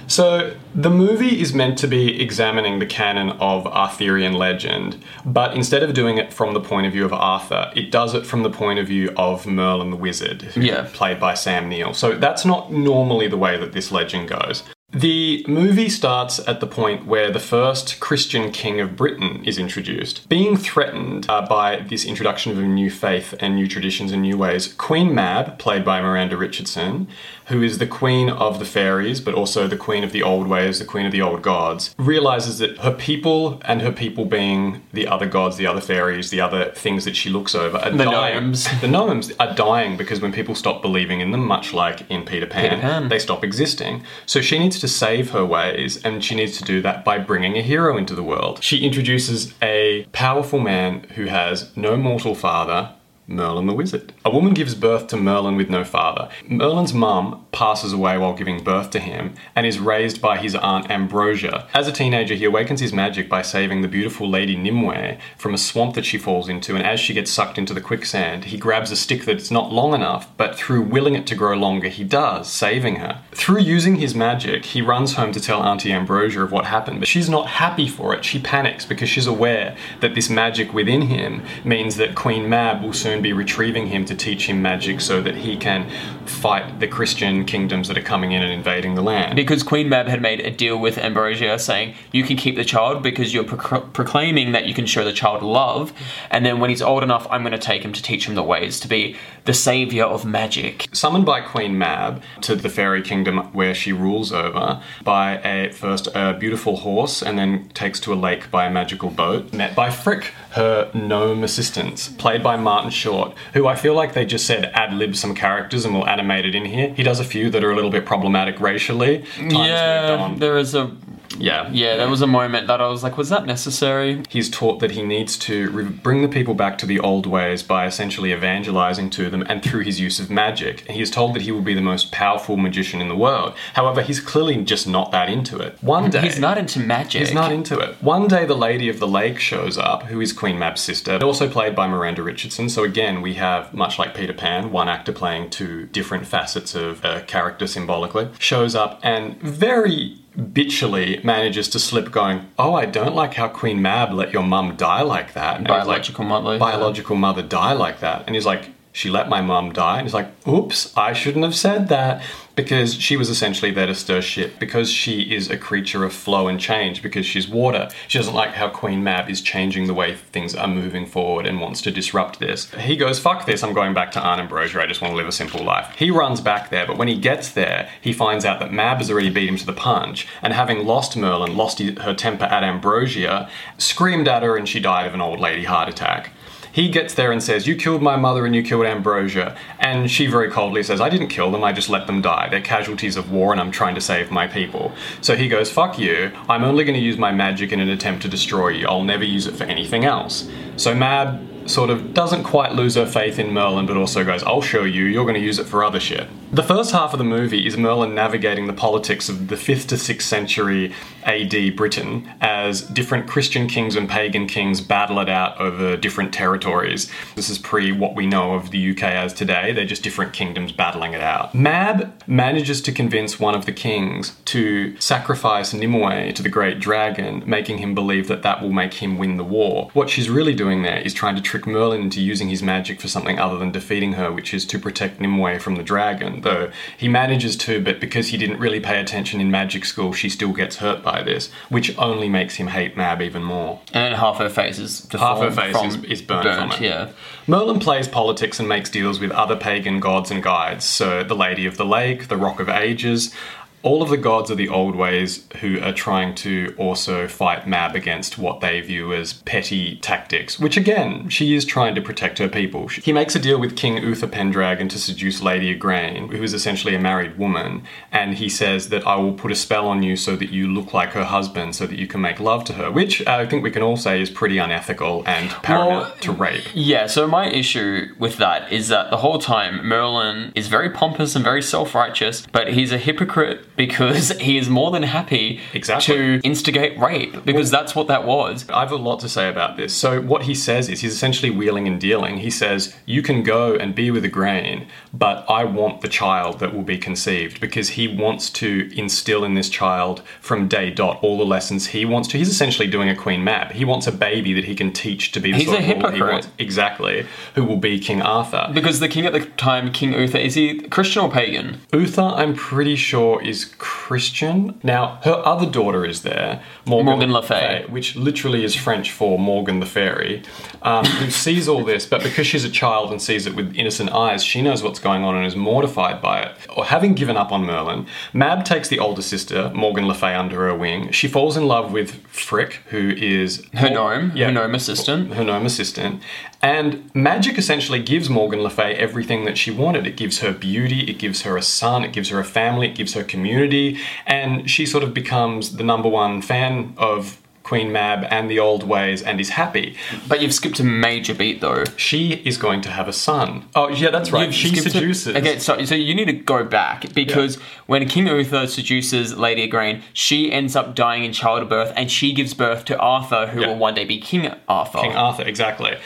[0.08, 5.82] So the movie is meant to be examining the canon of Arthurian legend, but instead
[5.82, 8.50] of doing it from the point of view of Arthur, it does it from the
[8.50, 10.86] point of view of Merlin the Wizard, Yeah.
[10.92, 11.92] played by Sam Neill.
[11.94, 14.62] So that's not normally the way that this legend goes.
[14.92, 20.26] The movie starts at the point where the first Christian king of Britain is introduced.
[20.28, 24.38] Being threatened uh, by this introduction of a new faith and new traditions and new
[24.38, 27.08] ways, Queen Mab, played by Miranda Richardson,
[27.46, 30.78] who is the queen of the fairies, but also the queen of the old ways,
[30.78, 35.06] the queen of the old gods, realizes that her people and her people being the
[35.06, 38.34] other gods, the other fairies, the other things that she looks over, are The dying.
[38.42, 38.66] gnomes.
[38.80, 42.46] The gnomes are dying because when people stop believing in them, much like in Peter
[42.46, 43.08] Pan, Peter Pan.
[43.08, 44.02] they stop existing.
[44.26, 47.56] So she needs to save her ways, and she needs to do that by bringing
[47.56, 48.62] a hero into the world.
[48.62, 52.90] She introduces a powerful man who has no mortal father.
[53.28, 54.12] Merlin the Wizard.
[54.24, 56.28] A woman gives birth to Merlin with no father.
[56.46, 60.90] Merlin's mum passes away while giving birth to him and is raised by his aunt
[60.90, 61.66] Ambrosia.
[61.74, 65.58] As a teenager, he awakens his magic by saving the beautiful Lady Nimue from a
[65.58, 68.92] swamp that she falls into, and as she gets sucked into the quicksand, he grabs
[68.92, 72.48] a stick that's not long enough, but through willing it to grow longer, he does,
[72.48, 73.22] saving her.
[73.32, 77.08] Through using his magic, he runs home to tell Auntie Ambrosia of what happened, but
[77.08, 78.24] she's not happy for it.
[78.24, 82.92] She panics because she's aware that this magic within him means that Queen Mab will
[82.92, 85.88] soon soon be retrieving him to teach him magic so that he can
[86.26, 89.36] fight the Christian kingdoms that are coming in and invading the land.
[89.36, 93.02] Because Queen Mab had made a deal with Ambrosia saying, you can keep the child
[93.02, 95.92] because you're proc- proclaiming that you can show the child love,
[96.30, 98.42] and then when he's old enough, I'm going to take him to teach him the
[98.42, 100.86] ways to be the savior of magic.
[100.92, 106.08] Summoned by Queen Mab to the fairy kingdom where she rules over by a first
[106.14, 109.90] a beautiful horse and then takes to a lake by a magical boat, met by
[109.90, 114.64] Frick, her gnome assistant, played by Martin Short, who I feel like they just said
[114.74, 116.94] ad lib some characters and we'll animate it in here.
[116.94, 119.24] He does a few that are a little bit problematic racially.
[119.36, 120.90] Time's yeah, there is a
[121.38, 124.22] yeah, yeah, there was a moment that I was like, was that necessary?
[124.28, 127.62] He's taught that he needs to re- bring the people back to the old ways
[127.62, 130.88] by essentially evangelizing to them and through his use of magic.
[130.88, 133.54] He is told that he will be the most powerful magician in the world.
[133.74, 135.76] However, he's clearly just not that into it.
[135.82, 136.22] One day.
[136.22, 137.20] He's not into magic.
[137.20, 138.02] He's not into it.
[138.02, 141.48] One day, the Lady of the Lake shows up, who is Queen Mab's sister, also
[141.48, 142.68] played by Miranda Richardson.
[142.68, 147.04] So, again, we have, much like Peter Pan, one actor playing two different facets of
[147.04, 153.14] a character symbolically, shows up and very bitchily manages to slip going, Oh, I don't
[153.14, 155.58] like how Queen Mab let your mum die like that.
[155.58, 156.58] And I like, Biological mother.
[156.58, 158.24] biological mother die like that.
[158.26, 159.98] And he's like, she let my mum die.
[159.98, 162.22] And he's like, oops, I shouldn't have said that.
[162.54, 164.58] Because she was essentially there to stir shit.
[164.58, 167.02] Because she is a creature of flow and change.
[167.02, 167.90] Because she's water.
[168.08, 171.60] She doesn't like how Queen Mab is changing the way things are moving forward and
[171.60, 172.70] wants to disrupt this.
[172.70, 174.80] He goes, fuck this, I'm going back to Arn Ambrosia.
[174.80, 175.94] I just want to live a simple life.
[175.98, 179.10] He runs back there, but when he gets there, he finds out that Mab has
[179.10, 180.26] already beat him to the punch.
[180.40, 185.06] And having lost Merlin, lost her temper at Ambrosia, screamed at her and she died
[185.06, 186.32] of an old lady heart attack.
[186.76, 189.56] He gets there and says, You killed my mother and you killed Ambrosia.
[189.78, 192.50] And she very coldly says, I didn't kill them, I just let them die.
[192.50, 194.92] They're casualties of war and I'm trying to save my people.
[195.22, 198.20] So he goes, Fuck you, I'm only going to use my magic in an attempt
[198.24, 198.86] to destroy you.
[198.86, 200.50] I'll never use it for anything else.
[200.76, 204.60] So Mab sort of doesn't quite lose her faith in Merlin, but also goes, I'll
[204.60, 206.28] show you, you're going to use it for other shit.
[206.56, 209.96] The first half of the movie is Merlin navigating the politics of the 5th to
[209.96, 210.94] 6th century
[211.24, 217.10] AD Britain as different Christian kings and pagan kings battle it out over different territories.
[217.34, 220.72] This is pre what we know of the UK as today, they're just different kingdoms
[220.72, 221.54] battling it out.
[221.54, 227.42] Mab manages to convince one of the kings to sacrifice Nimue to the great dragon,
[227.44, 229.90] making him believe that that will make him win the war.
[229.92, 233.08] What she's really doing there is trying to trick Merlin into using his magic for
[233.08, 236.44] something other than defeating her, which is to protect Nimue from the dragon.
[236.46, 240.28] Though he manages to, but because he didn't really pay attention in magic school, she
[240.28, 243.80] still gets hurt by this, which only makes him hate Mab even more.
[243.92, 246.80] and half her face is Half her face is, is burnt, from it.
[246.80, 247.10] Yeah.
[247.46, 250.84] Merlin plays politics and makes deals with other pagan gods and guides.
[250.84, 253.34] So, the Lady of the Lake, the Rock of Ages,
[253.82, 257.94] all of the gods are the old ways who are trying to also fight Mab
[257.94, 262.48] against what they view as petty tactics, which again, she is trying to protect her
[262.48, 262.88] people.
[262.88, 266.94] He makes a deal with King Uther Pendragon to seduce Lady Igraine, who is essentially
[266.94, 270.36] a married woman, and he says that I will put a spell on you so
[270.36, 273.26] that you look like her husband, so that you can make love to her, which
[273.26, 276.64] I think we can all say is pretty unethical and paramount Well, to rape.
[276.74, 281.36] Yeah, so my issue with that is that the whole time Merlin is very pompous
[281.36, 286.14] and very self righteous, but he's a hypocrite because he is more than happy Exactly.
[286.16, 288.68] to instigate rape, because that's what that was.
[288.70, 289.94] I have a lot to say about this.
[289.94, 292.38] So, what he says is he's essentially wheeling and dealing.
[292.38, 296.74] He says, You can go and be with Igraine, but I want the child that
[296.74, 301.38] will be conceived because he wants to instill in this child from day dot all
[301.38, 302.38] the lessons he wants to.
[302.38, 303.72] He's essentially doing a Queen Mab.
[303.72, 305.86] He wants a baby that he can teach to be the He's sort a of
[305.88, 306.32] ruler he hypocrite.
[306.32, 306.48] wants.
[306.58, 307.26] Exactly.
[307.54, 308.70] Who will be King Arthur.
[308.72, 311.80] Because the king at the time, King Uther, is he Christian or pagan?
[311.92, 314.78] Uther, I'm pretty sure, is Christian.
[314.82, 317.84] Now, her other daughter is there, Morgan, Morgan Le Fay.
[317.88, 320.42] which literally is French for Morgan the Fairy,
[320.82, 324.10] um, who sees all this, but because she's a child and sees it with innocent
[324.10, 326.52] eyes, she knows what's going on and is mortified by it.
[326.76, 330.56] Or having given up on Merlin, Mab takes the older sister, Morgan Le Fay, under
[330.66, 331.10] her wing.
[331.10, 334.46] She falls in love with Frick, who is Her gnome, Yeah.
[334.46, 335.34] her gnome assistant.
[335.34, 336.22] her gnome assistant.
[336.66, 340.04] And magic essentially gives Morgan Le Fay everything that she wanted.
[340.04, 342.96] It gives her beauty, it gives her a son, it gives her a family, it
[342.96, 348.24] gives her community, and she sort of becomes the number one fan of Queen Mab
[348.30, 349.96] and the old ways and is happy.
[350.28, 351.82] But you've skipped a major beat though.
[351.96, 353.64] She is going to have a son.
[353.74, 354.46] Oh, yeah, that's right.
[354.46, 355.34] You've she skipped it- seduces.
[355.36, 357.56] Okay, so, so you need to go back because
[357.86, 362.54] when King Uther seduces Lady Igraine, she ends up dying in childbirth and she gives
[362.54, 363.66] birth to Arthur, who Yeah.
[363.68, 365.00] will one day be King Arthur.
[365.00, 365.96] King Arthur, exactly.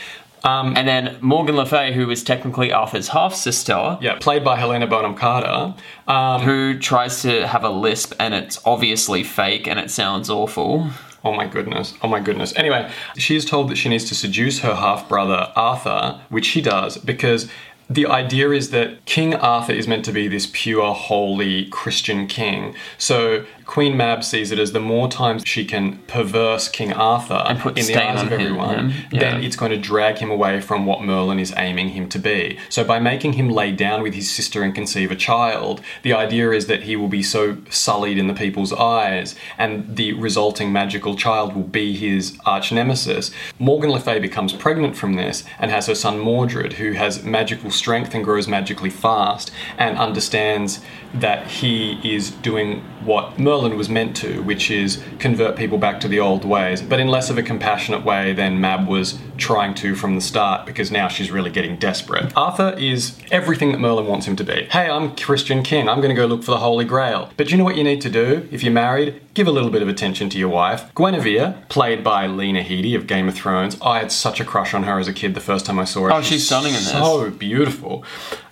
[0.43, 4.57] Um, and then Morgan Le Fay, who is technically Arthur's half sister, yeah, played by
[4.57, 5.75] Helena Bonham Carter.
[6.09, 10.91] Um, who tries to have a lisp and it's obviously fake and it sounds awful.
[11.23, 11.95] Oh my goodness.
[12.03, 12.55] Oh my goodness.
[12.57, 16.63] Anyway, she is told that she needs to seduce her half brother Arthur, which she
[16.63, 17.51] does because
[17.91, 22.75] the idea is that King Arthur is meant to be this pure, holy Christian king.
[22.99, 27.61] So Queen Mab sees it as the more times she can perverse King Arthur And
[27.61, 29.21] put in the eyes of him, everyone, yeah.
[29.21, 32.59] then it's going to drag him away from what Merlin is aiming him to be.
[32.69, 36.51] So by making him lay down with his sister and conceive a child, the idea
[36.51, 41.15] is that he will be so sullied in the people's eyes, and the resulting magical
[41.15, 43.31] child will be his arch nemesis.
[43.61, 47.71] Morgan Le Fay becomes pregnant from this and has her son Mordred, who has magical
[47.71, 50.81] strength and grows magically fast, and understands
[51.15, 56.09] that he is doing what Merlin was meant to, which is convert people back to
[56.09, 59.95] the old ways, but in less of a compassionate way than Mab was trying to
[59.95, 62.37] from the start, because now she's really getting desperate.
[62.37, 64.65] Arthur is everything that Merlin wants him to be.
[64.71, 67.31] Hey, I'm Christian King, I'm going to go look for the Holy Grail.
[67.37, 69.21] But you know what you need to do if you're married?
[69.33, 70.93] Give a little bit of attention to your wife.
[70.95, 74.83] Guinevere, played by Lena Headey of Game of Thrones, I had such a crush on
[74.83, 76.13] her as a kid the first time I saw her.
[76.13, 76.91] Oh, she's stunning in this.
[76.91, 78.05] So beautiful.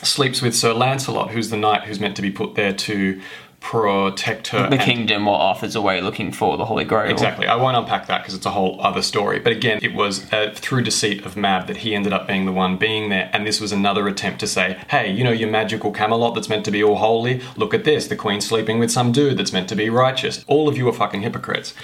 [0.03, 3.21] Sleeps with Sir Lancelot, who's the knight who's meant to be put there to
[3.61, 4.71] protect her.
[4.71, 7.11] The kingdom while Arthur's away looking for the Holy Grail.
[7.11, 7.47] Exactly.
[7.47, 9.39] I won't unpack that because it's a whole other story.
[9.41, 12.53] But again, it was uh, through deceit of Mab that he ended up being the
[12.53, 13.31] one being there.
[13.33, 16.65] And this was another attempt to say, hey, you know, your magical Camelot that's meant
[16.67, 17.43] to be all holy?
[17.57, 18.07] Look at this.
[18.07, 20.45] The Queen's sleeping with some dude that's meant to be righteous.
[20.47, 21.75] All of you are fucking hypocrites.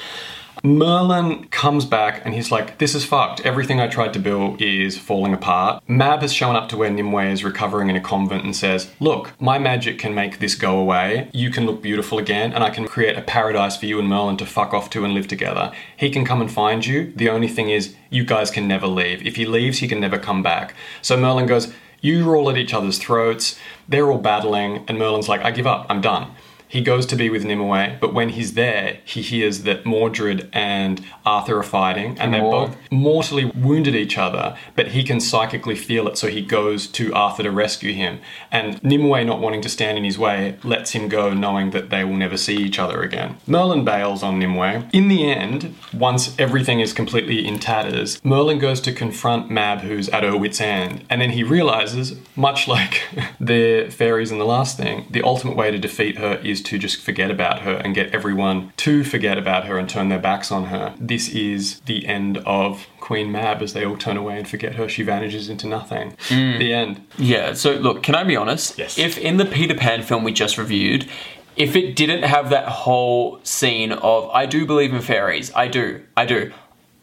[0.66, 3.42] Merlin comes back and he's like, This is fucked.
[3.42, 5.82] Everything I tried to build is falling apart.
[5.86, 9.38] Mab has shown up to where Nimue is recovering in a convent and says, Look,
[9.38, 11.28] my magic can make this go away.
[11.34, 14.38] You can look beautiful again, and I can create a paradise for you and Merlin
[14.38, 15.70] to fuck off to and live together.
[15.98, 17.12] He can come and find you.
[17.14, 19.20] The only thing is, you guys can never leave.
[19.26, 20.74] If he leaves, he can never come back.
[21.02, 23.58] So Merlin goes, You're all at each other's throats.
[23.86, 25.84] They're all battling, and Merlin's like, I give up.
[25.90, 26.30] I'm done.
[26.74, 31.04] He goes to be with Nimue, but when he's there, he hears that Mordred and
[31.24, 36.08] Arthur are fighting, and they're both mortally wounded each other, but he can psychically feel
[36.08, 38.18] it, so he goes to Arthur to rescue him.
[38.50, 42.02] And Nimue, not wanting to stand in his way, lets him go, knowing that they
[42.02, 43.36] will never see each other again.
[43.46, 44.82] Merlin bails on Nimue.
[44.92, 50.08] In the end, once everything is completely in tatters, Merlin goes to confront Mab, who's
[50.08, 53.02] at her wit's end, and then he realizes, much like
[53.38, 57.00] the fairies in the last thing, the ultimate way to defeat her is to just
[57.00, 60.66] forget about her and get everyone to forget about her and turn their backs on
[60.66, 60.94] her.
[60.98, 64.88] This is the end of Queen Mab as they all turn away and forget her.
[64.88, 66.16] She vanishes into nothing.
[66.28, 66.58] Mm.
[66.58, 67.06] The end.
[67.18, 68.78] Yeah, so look, can I be honest?
[68.78, 68.98] Yes.
[68.98, 71.08] If in the Peter Pan film we just reviewed,
[71.56, 76.02] if it didn't have that whole scene of I do believe in fairies, I do,
[76.16, 76.52] I do,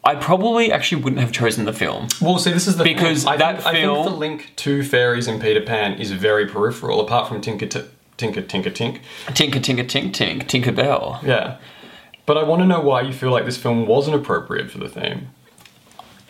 [0.04, 2.08] I probably actually wouldn't have chosen the film.
[2.20, 3.32] Well, see, this is the Because thing.
[3.32, 7.00] I that think, I think the link to fairies and Peter Pan is very peripheral,
[7.00, 7.84] apart from Tinker, T-
[8.16, 9.00] Tinker, Tinker, Tink.
[9.34, 11.20] Tinker, tinker, tink, tink, tinker bell.
[11.24, 11.58] Yeah.
[12.26, 14.88] But I want to know why you feel like this film wasn't appropriate for the
[14.88, 15.28] theme.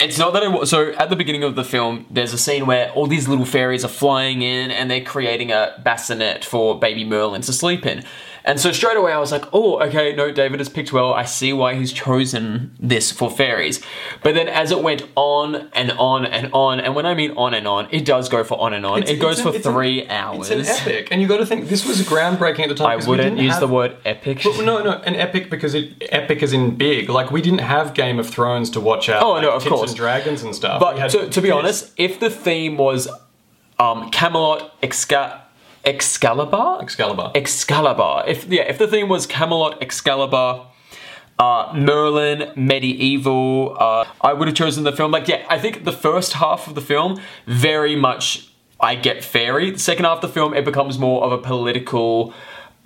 [0.00, 0.70] It's not that it was.
[0.70, 3.84] So at the beginning of the film, there's a scene where all these little fairies
[3.84, 8.04] are flying in and they're creating a bassinet for baby Merlin to sleep in.
[8.44, 11.12] And so straight away I was like, oh, okay, no, David has picked well.
[11.14, 13.80] I see why he's chosen this for fairies.
[14.22, 17.54] But then as it went on and on and on, and when I mean on
[17.54, 18.98] and on, it does go for on and on.
[19.02, 20.50] It's- it goes a- for three hours.
[20.50, 23.00] It's an epic, and you got to think this was groundbreaking at the time.
[23.00, 24.40] I wouldn't use have- the word epic.
[24.42, 27.08] But no, no, an epic because it epic is in big.
[27.08, 29.22] Like we didn't have Game of Thrones to watch out.
[29.22, 29.90] Oh, like, no, of course.
[29.90, 30.80] and dragons and stuff.
[30.80, 33.08] But to, to be honest, if the theme was
[33.78, 35.40] um, Camelot Exca-
[35.84, 37.32] Excalibur, Excalibur.
[37.34, 38.24] Excalibur.
[38.26, 40.66] If yeah, if the theme was Camelot, Excalibur,
[41.38, 45.10] uh, Merlin, medieval, uh, I would have chosen the film.
[45.10, 48.48] Like yeah, I think the first half of the film very much
[48.80, 49.70] I get fairy.
[49.70, 52.32] The second half of the film it becomes more of a political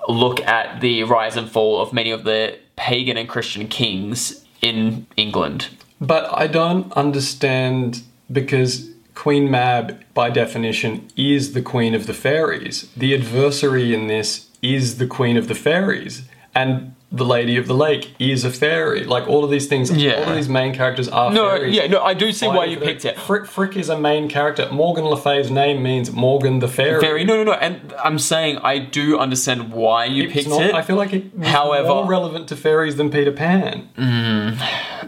[0.08, 5.06] look at the rise and fall of many of the pagan and Christian kings in
[5.16, 5.68] England.
[6.00, 12.88] But I don't understand because Queen Mab, by definition, is the queen of the fairies.
[12.96, 16.28] The adversary in this is the queen of the fairies.
[16.54, 19.04] And the Lady of the Lake is a fairy.
[19.04, 20.14] Like all of these things, Yeah.
[20.14, 21.74] all of these main characters are No, fairies.
[21.74, 23.16] yeah, no, I do see why Fighting you picked it.
[23.18, 24.68] Frick, Frick is a main character.
[24.72, 27.00] Morgan Le Fay's name means Morgan the Fairy.
[27.00, 27.52] Very no, no, no.
[27.52, 30.74] And I'm saying I do understand why you It's picked not- it.
[30.74, 33.88] I feel like it However- more relevant to fairies than Peter Pan.
[33.96, 34.58] Mm.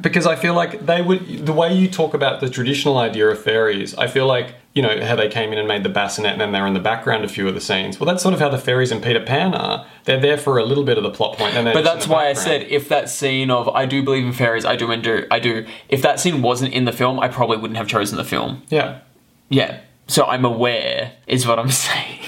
[0.01, 3.38] Because I feel like they would, the way you talk about the traditional idea of
[3.42, 6.41] fairies, I feel like, you know, how they came in and made the bassinet and
[6.41, 7.99] then they're in the background a few of the scenes.
[7.99, 9.85] Well, that's sort of how the fairies and Peter Pan are.
[10.05, 12.62] They're there for a little bit of the plot point but that's why I said
[12.62, 12.70] said.
[12.70, 15.66] if that scene of I do believe in fairies, I do and do, I do.
[15.89, 18.62] If that scene wasn't in the film, I probably wouldn't have chosen the film.
[18.68, 19.01] Yeah.
[19.49, 19.81] Yeah.
[20.07, 22.20] So I'm aware, is what I'm saying.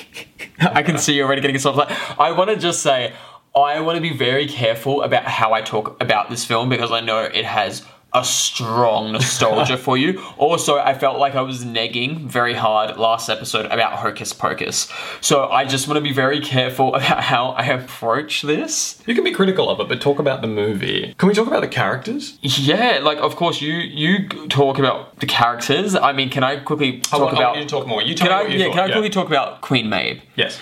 [0.58, 2.18] I can see you're already getting yourself like.
[2.18, 3.12] I want to just say,
[3.54, 6.98] I want to be very careful about how I talk about this film because I
[6.98, 10.22] know it has a strong nostalgia for you.
[10.36, 14.88] Also, I felt like I was negging very hard last episode about Hocus Pocus.
[15.20, 19.02] So I just want to be very careful about how I approach this.
[19.06, 21.14] You can be critical of it, but talk about the movie.
[21.18, 22.38] Can we talk about the characters?
[22.42, 25.94] Yeah, like of course you you talk about the characters.
[25.94, 28.02] I mean, can I quickly talk I want, I about want you to talk more.
[28.02, 28.74] You tell Can I yeah, thought.
[28.74, 30.22] can I quickly talk about Queen Maeve?
[30.36, 30.58] Yes.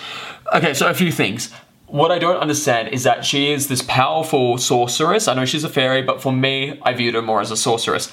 [0.53, 1.53] Okay, so a few things.
[1.89, 5.27] What I don't understand is that she is this powerful sorceress.
[5.27, 8.11] I know she's a fairy, but for me, I viewed her more as a sorceress.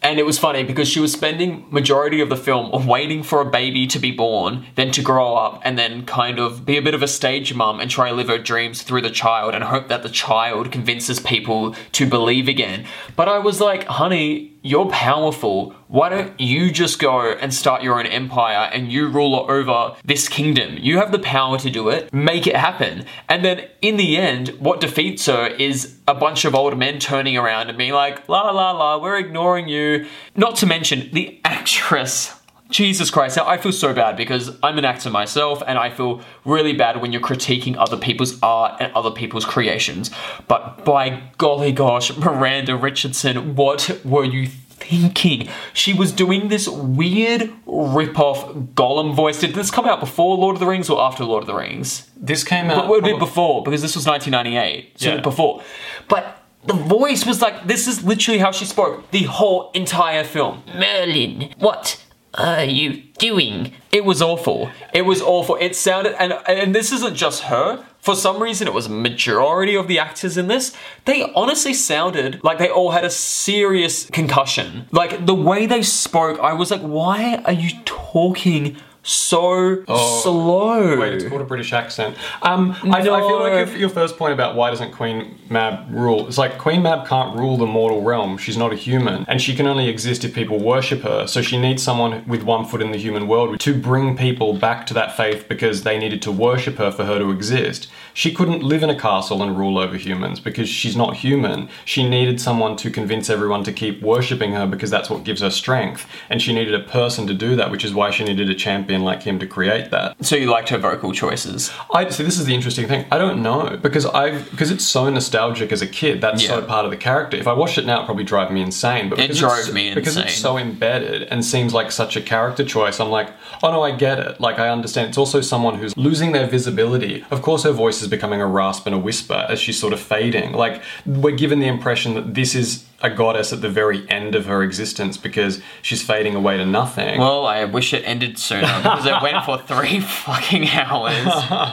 [0.00, 3.50] And it was funny because she was spending majority of the film waiting for a
[3.50, 6.94] baby to be born, then to grow up, and then kind of be a bit
[6.94, 9.88] of a stage mum and try to live her dreams through the child and hope
[9.88, 12.86] that the child convinces people to believe again.
[13.16, 15.74] But I was like, honey, you're powerful.
[15.88, 20.28] Why don't you just go and start your own empire and you rule over this
[20.28, 20.76] kingdom?
[20.78, 22.12] You have the power to do it.
[22.12, 23.06] Make it happen.
[23.28, 27.38] And then in the end, what defeats her is a bunch of old men turning
[27.38, 30.06] around and being like, la la la, we're ignoring you.
[30.36, 32.37] Not to mention the actress.
[32.70, 36.20] Jesus Christ, now I feel so bad because I'm an actor myself and I feel
[36.44, 40.10] really bad when you're critiquing other people's art and other people's creations.
[40.48, 45.48] But by golly gosh, Miranda Richardson, what were you thinking?
[45.72, 49.40] She was doing this weird rip-off Gollum voice.
[49.40, 52.10] Did this come out before Lord of the Rings or after Lord of the Rings?
[52.16, 52.76] This came out.
[52.76, 55.20] But would be before because this was 1998, so Yeah.
[55.20, 55.62] before.
[56.08, 60.62] But the voice was like this is literally how she spoke the whole entire film.
[60.76, 62.02] Merlin, what
[62.34, 63.72] are you doing?
[63.90, 64.70] It was awful.
[64.92, 65.56] It was awful.
[65.56, 67.84] It sounded and and this isn't just her.
[68.00, 70.74] For some reason, it was a majority of the actors in this.
[71.04, 74.86] They honestly sounded like they all had a serious concussion.
[74.92, 78.76] Like the way they spoke, I was like, "Why are you talking
[79.08, 79.84] so
[80.22, 82.16] slow?" Wait, it's called a British accent.
[82.42, 86.26] Um, I, I feel like your, your first point about why doesn't Queen Mab rule?
[86.28, 88.38] It's like Queen Mab can't rule the mortal realm.
[88.38, 91.26] She's not a human, and she can only exist if people worship her.
[91.26, 94.86] So she needs someone with one foot in the human world to bring people back
[94.88, 97.88] to that faith because they needed to worship her for her to exist.
[98.14, 101.68] She couldn't live in a castle and rule over humans because she's not human.
[101.84, 105.50] She needed someone to convince everyone to keep worshipping her because that's what gives her
[105.50, 106.06] strength.
[106.28, 108.97] And she needed a person to do that, which is why she needed a champion
[109.02, 110.16] like him to create that.
[110.24, 111.70] so you liked her vocal choices.
[111.94, 112.22] I see.
[112.24, 113.06] This is the interesting thing.
[113.10, 116.20] I don't know because I because it's so nostalgic as a kid.
[116.20, 116.66] That's so Yeah.
[116.66, 117.36] part of the character.
[117.36, 119.08] If I watched it now, it'd probably drive me insane.
[119.08, 123.00] But It drove me because it's so embedded and seems like such a character choice.
[123.00, 123.30] I'm like,
[123.62, 124.40] oh no, I get it.
[124.40, 125.08] Like I understand.
[125.08, 127.24] It's also someone who's losing their visibility.
[127.30, 130.00] Of course, her voice is becoming a rasp and a whisper as she's sort of
[130.00, 130.52] fading.
[130.52, 134.46] Like we're given the impression that this is a goddess at the very end of
[134.46, 137.18] her existence because she's fading away to nothing.
[137.18, 141.26] Well, I wish it ended sooner because it went for three fucking hours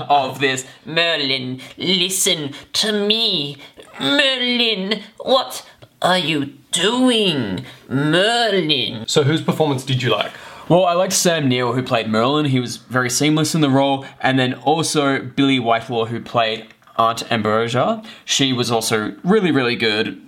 [0.09, 0.65] of this.
[0.85, 3.57] Merlin, listen to me.
[3.99, 5.67] Merlin, what
[6.01, 7.65] are you doing?
[7.89, 9.07] Merlin.
[9.07, 10.31] so whose performance did you like?
[10.67, 12.45] Well, I liked Sam Neill who played Merlin.
[12.45, 16.67] He was very seamless in the role, and then also Billie Whitelaw who played
[16.97, 18.03] Aunt Ambrosia.
[18.25, 20.21] She was also really, really good.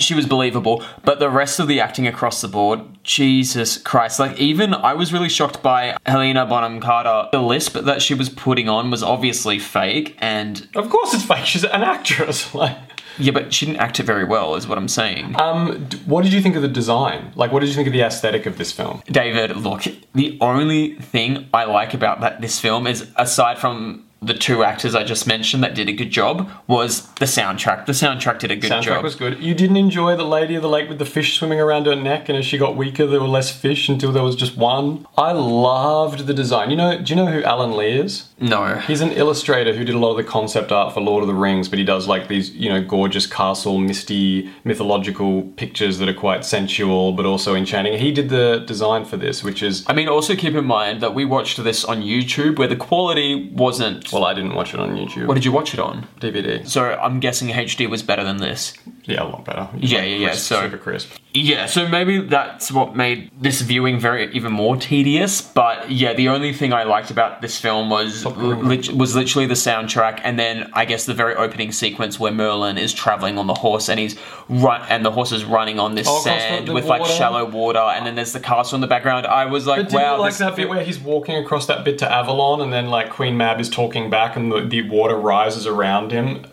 [0.00, 4.18] She was believable, but the rest of the acting across the board, Jesus Christ!
[4.18, 7.28] Like even I was really shocked by Helena Bonham Carter.
[7.32, 11.44] The lisp that she was putting on was obviously fake, and Of course, it's fake.
[11.46, 12.52] She's an actress.
[12.60, 12.76] Like.
[13.18, 15.38] yeah, but she didn't act it very well, is what I'm saying.
[15.40, 17.32] Um, what did you think of the design?
[17.36, 19.02] Like, what did you think of the aesthetic of this film?
[19.06, 19.84] David, look,
[20.14, 24.94] the only thing I like about that this film is aside from the two actors
[24.94, 27.86] I just mentioned that did a good job was the soundtrack.
[27.86, 28.98] The soundtrack did a good Soundtrack job.
[28.98, 29.42] Soundtrack was good.
[29.42, 32.28] You didn't enjoy the lady of the lake with the fish swimming around her neck,
[32.28, 35.06] and as she got weaker, there were less fish until there was just one.
[35.16, 36.70] I loved the design.
[36.70, 38.26] You know, do you know who Alan Lee is?
[38.40, 38.76] no.
[38.76, 41.34] He's an illustrator who did a lot of the concept art for Lord of the
[41.34, 46.14] Rings, but he does like these, you know, gorgeous castle, misty, mythological pictures that are
[46.14, 47.98] quite sensual but also enchanting.
[47.98, 51.14] He did the design for this, which is I mean, also keep in mind that
[51.14, 54.09] we watched this on YouTube where the quality wasn't.
[54.12, 55.26] Well, I didn't watch it on YouTube.
[55.26, 56.06] What did you watch it on?
[56.20, 56.66] DVD?
[56.66, 58.74] So I'm guessing HD was better than this.
[59.04, 59.68] Yeah, a lot better.
[59.76, 61.10] Yeah, yeah, yeah, Crisp, so- super crisp.
[61.32, 65.40] Yeah, so maybe that's what made this viewing very even more tedious.
[65.40, 69.54] But yeah, the only thing I liked about this film was lit- was literally the
[69.54, 73.54] soundtrack, and then I guess the very opening sequence where Merlin is traveling on the
[73.54, 74.16] horse and he's
[74.48, 77.12] run and the horse is running on this Oh, sand with like water.
[77.12, 79.24] shallow water, and then there's the castle in the background.
[79.24, 81.96] I was like, But wow, you like that bit where he's walking across that bit
[82.00, 85.64] to Avalon and then like Queen Mab is talking back and the, the water rises
[85.64, 86.44] around him?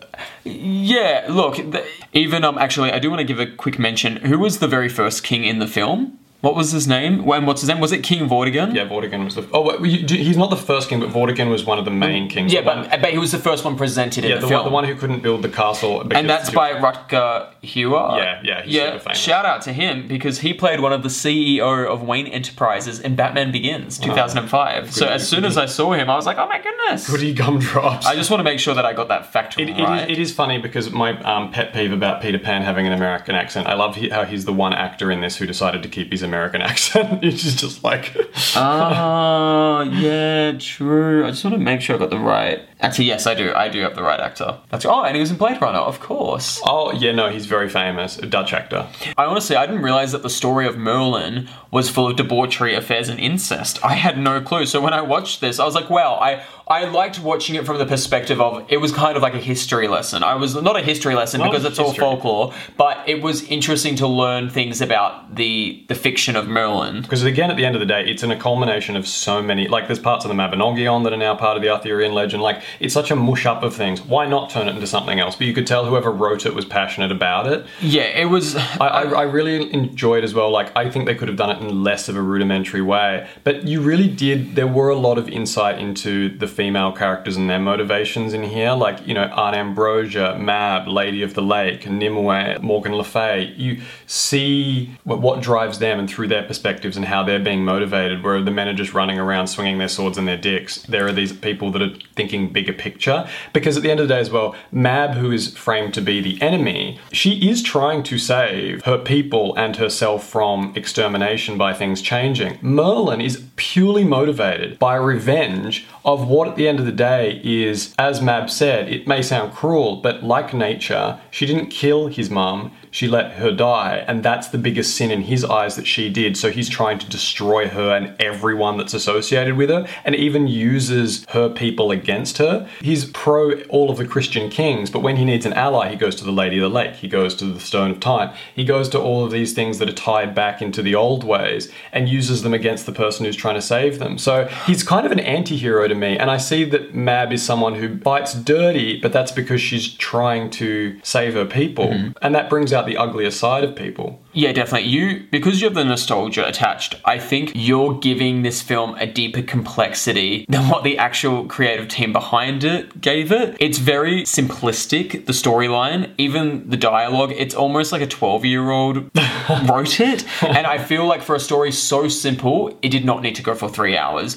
[0.44, 4.16] Yeah, look, the, even um, actually, I do want to give a quick mention.
[4.16, 6.18] Who was the very first king in the film?
[6.40, 7.24] What was his name?
[7.24, 7.80] When what's his name?
[7.80, 8.72] Was it King Vortigern?
[8.72, 9.48] Yeah, Vortigern was the.
[9.52, 12.52] Oh, wait, he's not the first king, but Vortigern was one of the main kings.
[12.52, 14.48] Yeah, The one- but, but he was the first one presented in yeah, the, the
[14.48, 14.60] film.
[14.62, 16.00] one, the one who couldn't build the castle.
[16.12, 18.18] and that's by was- Rutger Hauer.
[18.18, 18.86] Yeah, yeah, he's yeah.
[18.92, 19.18] super famous.
[19.18, 23.16] Shout out to him because he played one of the CEO of Wayne Enterprises in
[23.16, 24.92] Batman Begins, 2005.
[24.92, 27.10] so Goody- as soon as I saw him, I was like, oh my goodness.
[27.10, 28.06] Goody gumdrops.
[28.06, 30.08] I just want to make sure that I got that fact It, it, right.
[30.08, 33.34] is, it is funny because my um, pet peeve about Peter Pan having an American
[33.34, 33.66] accent.
[33.66, 36.22] I love he, how he's the one actor in this who decided to keep his
[36.28, 37.24] American accent.
[37.28, 38.14] It's just, like
[38.54, 41.26] Oh, yeah, true.
[41.26, 42.67] I just want to make sure I got the right.
[42.80, 43.52] Actually, yes, I do.
[43.54, 44.58] I do have the right actor.
[44.70, 46.60] That's oh, and he was in Blade Runner, of course.
[46.64, 48.88] Oh yeah, no, he's very famous, a Dutch actor.
[49.16, 53.08] I honestly, I didn't realize that the story of Merlin was full of debauchery, affairs,
[53.08, 53.84] and incest.
[53.84, 54.64] I had no clue.
[54.64, 57.78] So when I watched this, I was like, wow, I, I liked watching it from
[57.78, 60.22] the perspective of it was kind of like a history lesson.
[60.22, 64.06] I was not a history lesson because it's all folklore, but it was interesting to
[64.06, 67.02] learn things about the the fiction of Merlin.
[67.02, 69.66] Because again, at the end of the day, it's in a culmination of so many.
[69.68, 72.42] Like, there's parts of the Mabinogion that are now part of the Arthurian legend.
[72.42, 74.00] Like, it's such a mush up of things.
[74.02, 75.36] Why not turn it into something else?
[75.36, 77.66] But you could tell whoever wrote it was passionate about it.
[77.80, 78.56] Yeah, it was.
[78.56, 80.50] I, I, I really enjoyed as well.
[80.50, 83.28] Like, I think they could have done it in less of a rudimentary way.
[83.44, 84.54] But you really did.
[84.56, 88.72] There were a lot of insight into the female characters and their motivations in here.
[88.72, 93.54] Like, you know, Aunt Ambrosia, Mab, Lady of the Lake, Nimue, Morgan Le Fay.
[93.56, 98.22] You see what, what drives them and through their perspectives and how they're being motivated.
[98.22, 100.82] Where the men are just running around swinging their swords and their dicks.
[100.82, 103.28] There are these people that are thinking bigger picture.
[103.52, 106.20] Because at the end of the day, as well, Mab, who is framed to be
[106.20, 112.02] the enemy, she is trying to save her people and herself from extermination by things
[112.02, 112.58] changing.
[112.60, 117.94] Merlin is purely motivated by revenge of what, at the end of the day, is,
[117.98, 122.72] as Mab said, it may sound cruel, but like nature, she didn't kill his mum.
[122.90, 126.38] She let her die, and that's the biggest sin in his eyes that she did.
[126.38, 131.26] So he's trying to destroy her and everyone that's associated with her, and even uses
[131.28, 132.66] her people against her.
[132.80, 136.16] He's pro all of the Christian kings, but when he needs an ally, he goes
[136.16, 138.88] to the Lady of the Lake, he goes to the Stone of Time, he goes
[138.88, 142.42] to all of these things that are tied back into the old ways and uses
[142.42, 144.16] them against the person who's trying to save them.
[144.16, 147.42] So he's kind of an anti hero to me, and I see that Mab is
[147.42, 152.12] someone who bites dirty, but that's because she's trying to save her people, mm-hmm.
[152.22, 154.20] and that brings out the uglier side of people.
[154.32, 154.88] Yeah, definitely.
[154.88, 156.94] You because you have the nostalgia attached.
[157.04, 162.12] I think you're giving this film a deeper complexity than what the actual creative team
[162.12, 163.56] behind it gave it.
[163.58, 165.26] It's very simplistic.
[165.26, 169.10] The storyline, even the dialogue, it's almost like a 12 year old
[169.68, 170.24] wrote it.
[170.42, 173.54] And I feel like for a story so simple, it did not need to go
[173.54, 174.36] for three hours.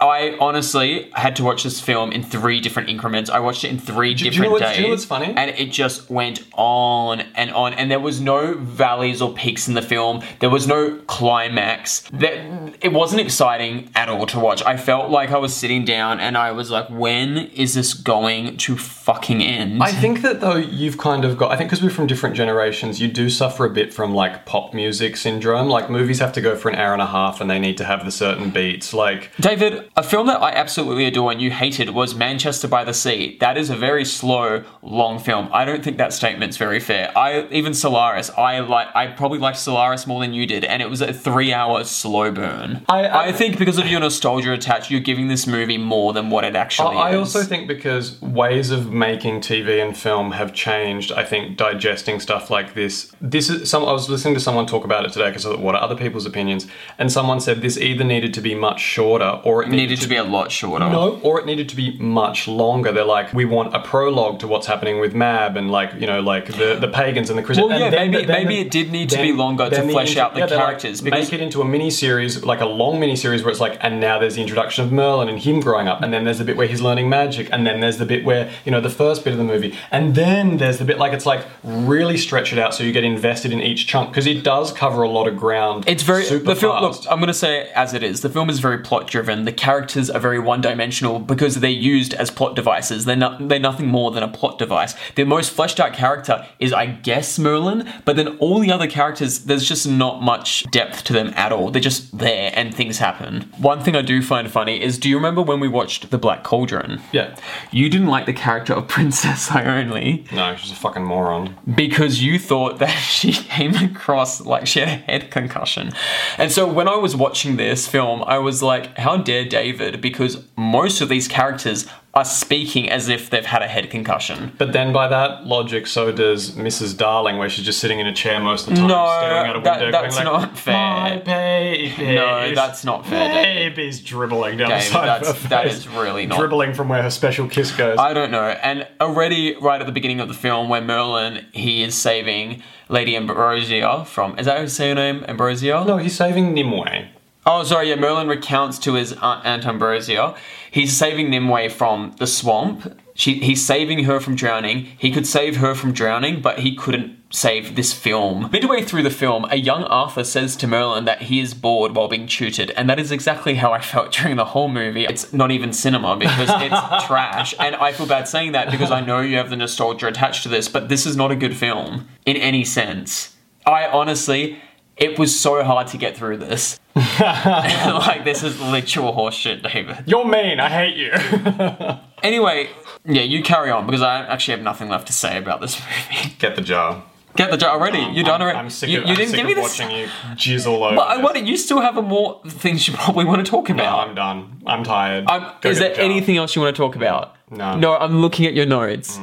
[0.00, 3.28] I honestly had to watch this film in three different increments.
[3.30, 4.76] I watched it in three do you know different what's- days.
[4.76, 5.34] do you know what's funny?
[5.36, 7.74] And it just went on and on.
[7.74, 10.22] And there was no valleys or peaks in the film.
[10.38, 12.02] There was no climax.
[12.12, 12.34] That
[12.80, 14.62] it wasn't exciting at all to watch.
[14.64, 18.56] I felt like I was sitting down and I was like, when is this going
[18.58, 19.82] to fucking end?
[19.82, 23.00] I think that though you've kind of got I think because we're from different generations,
[23.00, 25.68] you do suffer a bit from like pop music syndrome.
[25.68, 27.84] Like movies have to go for an hour and a half and they need to
[27.84, 28.94] have the certain beats.
[28.94, 32.94] Like David, a film that I absolutely adore and you hated was Manchester by the
[32.94, 33.36] Sea.
[33.40, 35.48] That is a very slow, long film.
[35.52, 37.10] I don't think that statement's very fair.
[37.18, 40.88] I even Solaris, I like I probably liked Solaris more than you did, and it
[40.88, 42.84] was a three-hour slow burn.
[42.88, 46.30] I- I- I think because of your nostalgia attached, you're giving this movie more than
[46.30, 47.14] what it actually I is.
[47.14, 52.20] I also think because ways of making TV and film have changed, I think digesting
[52.20, 53.10] stuff like this.
[53.20, 53.84] This is some.
[53.84, 56.66] I was listening to someone talk about it today because what are other people's opinions,
[56.98, 60.16] and someone said this either needed to be much shorter or it needed to be
[60.16, 60.88] a lot shorter.
[60.88, 62.92] No, or it needed to be much longer.
[62.92, 66.20] They're like, we want a prologue to what's happening with Mab and like you know
[66.20, 67.68] like the, the pagans and the Christians.
[67.70, 70.34] Well, yeah, then maybe- then maybe it did need to be longer to flesh out
[70.34, 73.42] the like, characters, because- make it into a mini series, like a long mini series
[73.42, 76.12] where it's like, and now there's the introduction of Merlin and him growing up, and
[76.12, 78.72] then there's the bit where he's learning magic, and then there's the bit where you
[78.72, 81.44] know the first bit of the movie, and then there's the bit like it's like
[81.62, 85.02] really stretch it out so you get invested in each chunk because it does cover
[85.02, 85.84] a lot of ground.
[85.86, 86.80] It's very super the film.
[86.82, 87.08] Look, fast.
[87.10, 88.20] I'm going to say it as it is.
[88.20, 89.44] The film is very plot driven.
[89.44, 93.04] The characters are very one dimensional because they're used as plot devices.
[93.04, 93.48] They're not.
[93.50, 94.94] They're nothing more than a plot device.
[95.14, 97.86] The most fleshed out character is, I guess, Merlin.
[98.06, 101.70] But then all the other characters, there's just not much depth to them at all.
[101.70, 103.42] They're just there and things happen.
[103.58, 106.44] One thing I do find funny is, do you remember when we watched The Black
[106.44, 107.02] Cauldron?
[107.12, 107.36] yeah.
[107.70, 111.56] You didn't like the character of Princess Eilonwy No, she's a fucking moron.
[111.74, 112.88] because you thought that
[113.18, 115.92] she came across like she had a head concussion.
[116.38, 120.44] And so when I was watching this film, I was like, how dare David because
[120.56, 124.52] most of these characters are speaking as if they've had a head concussion.
[124.58, 126.96] But then by that logic, so does Mrs.
[126.96, 129.56] Darling, where she's just sitting in a chair most of the time, No, staring out
[129.56, 130.74] a that- window, that's going like, not fair.
[130.74, 132.14] My baby.
[132.14, 133.74] No, that's not fair, David.
[133.76, 135.76] Baby's dribbling down David, the side that's- of her that face.
[135.78, 137.98] is really not- dribbling from where her special kiss goes.
[137.98, 138.48] I don't know.
[138.62, 143.16] And already, right at the beginning of the film, where Merlin he is saving Lady
[143.16, 145.24] Ambrosia from is that how you say her name?
[145.28, 145.84] Ambrosia?
[145.86, 147.06] no, he's saving Nimue.
[147.50, 147.88] Oh, sorry.
[147.88, 150.34] Yeah, Merlin recounts to his aunt, Ambrosia.
[150.70, 153.00] He's saving Nimue from the swamp.
[153.14, 154.86] She, he's saving her from drowning.
[154.98, 158.50] He could save her from drowning, but he couldn't save this film.
[158.52, 162.06] Midway through the film, a young Arthur says to Merlin that he is bored while
[162.06, 165.06] being tutored, and that is exactly how I felt during the whole movie.
[165.06, 169.00] It's not even cinema because it's trash, and I feel bad saying that because I
[169.00, 172.08] know you have the nostalgia attached to this, but this is not a good film
[172.26, 173.34] in any sense.
[173.64, 174.58] I honestly,
[174.98, 176.78] it was so hard to get through this.
[177.20, 179.98] like this is literal horseshit, David.
[180.06, 180.60] You're mean.
[180.60, 181.12] I hate you.
[182.20, 182.68] Anyway,
[183.04, 186.34] yeah, you carry on because I actually have nothing left to say about this movie.
[186.40, 187.04] Get the jar.
[187.36, 188.00] Get the jar already.
[188.12, 188.58] You're done already.
[188.58, 189.78] I'm sick you, of, you I'm didn't sick give me of this.
[189.78, 190.96] watching you jizz all over.
[190.96, 191.24] But I this.
[191.24, 194.08] want you still have a more things you probably want to talk No, about.
[194.08, 194.60] I'm done.
[194.66, 195.26] I'm tired.
[195.28, 197.36] I'm- is there the anything else you want to talk about?
[197.50, 197.64] No.
[197.66, 197.78] Mm.
[197.78, 199.20] No, I'm looking at your notes.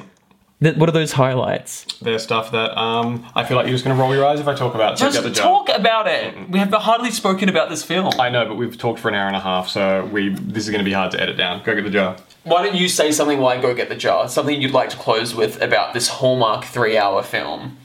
[0.63, 1.85] Th- What are those highlights?
[2.01, 4.53] They're stuff that um I feel like you're just gonna roll your eyes if I
[4.55, 4.99] talk about it.
[4.99, 5.65] So Just get the jar.
[5.65, 6.49] talk about it.
[6.49, 8.11] We have hardly spoken about this film.
[8.19, 10.69] I know, but we've talked for an hour and a half, so we this is
[10.71, 11.61] gonna be hard to edit down.
[11.63, 12.15] Go get the jar.
[12.43, 14.29] Why don't you say something while I go get the jar?
[14.29, 17.77] Something you'd like to close with about this Hallmark three-hour film.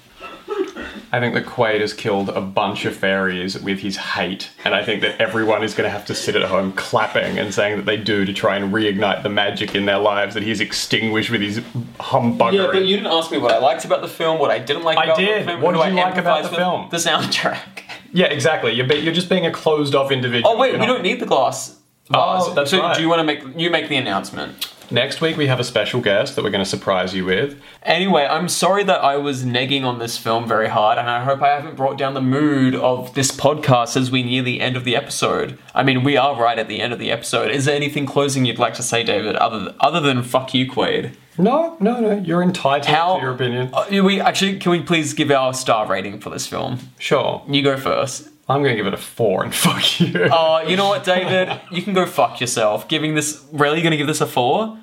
[1.12, 4.84] I think that Quaid has killed a bunch of fairies with his hate, and I
[4.84, 7.86] think that everyone is going to have to sit at home clapping and saying that
[7.86, 11.40] they do to try and reignite the magic in their lives that he's extinguished with
[11.40, 11.59] his
[11.98, 12.53] humbuggery.
[12.55, 14.84] Yeah, but you didn't ask me what I liked about the film, what I didn't
[14.84, 15.42] like I about did.
[15.42, 15.62] the film.
[15.62, 16.88] What do did I like about the film?
[16.90, 17.82] The soundtrack.
[18.12, 18.72] Yeah, exactly.
[18.72, 20.53] You're, be- you're just being a closed-off individual.
[20.53, 21.78] Oh wait, we not- don't need the glass.
[22.12, 22.96] Oh, that's so right.
[22.96, 24.66] do you want to make you make the announcement?
[24.93, 27.62] Next week we have a special guest that we're going to surprise you with.
[27.84, 31.43] Anyway, I'm sorry that I was negging on this film very hard, and I hope
[31.43, 34.82] I haven't brought down the mood of this podcast as we near the end of
[34.82, 35.57] the episode.
[35.76, 37.53] I mean, we are right at the end of the episode.
[37.53, 40.68] Is there anything closing you'd like to say, David, other than, other than fuck you,
[40.68, 41.14] Quaid?
[41.38, 42.18] No, no, no.
[42.18, 43.14] You're entitled How?
[43.16, 43.70] to your opinion.
[43.72, 46.80] Uh, we actually can we please give our star rating for this film?
[46.99, 47.45] Sure.
[47.49, 48.28] You go first.
[48.49, 50.28] I'm going to give it a four and fuck you.
[50.32, 51.61] Oh, you know what, David?
[51.70, 52.88] You can go fuck yourself.
[52.88, 54.76] Giving this really gonna give this a four?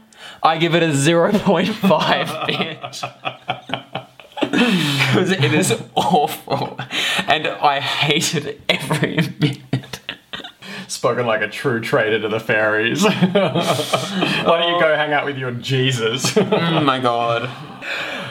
[0.48, 3.04] I give it a zero point five, bitch.
[4.40, 6.78] Because it is awful,
[7.28, 10.00] and I hated every minute.
[10.88, 13.04] Spoken like a true traitor to the fairies.
[13.04, 16.38] Why don't you go hang out with your Jesus?
[16.38, 17.50] Oh my god.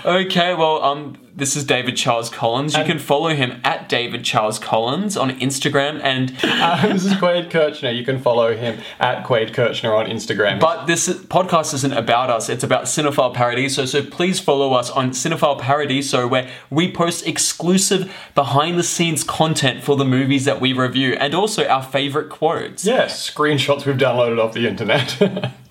[0.05, 2.75] Okay, well, um, this is David Charles Collins.
[2.75, 7.51] You can follow him at David Charles Collins on Instagram, and Uh, this is Quaid
[7.51, 7.91] Kirchner.
[7.91, 10.59] You can follow him at Quaid Kirchner on Instagram.
[10.59, 13.85] But this podcast isn't about us, it's about Cinephile Paradiso.
[13.85, 19.85] So please follow us on Cinephile Paradiso, where we post exclusive behind the scenes content
[19.85, 22.85] for the movies that we review and also our favorite quotes.
[22.87, 25.53] yes, screenshots we've downloaded off the internet.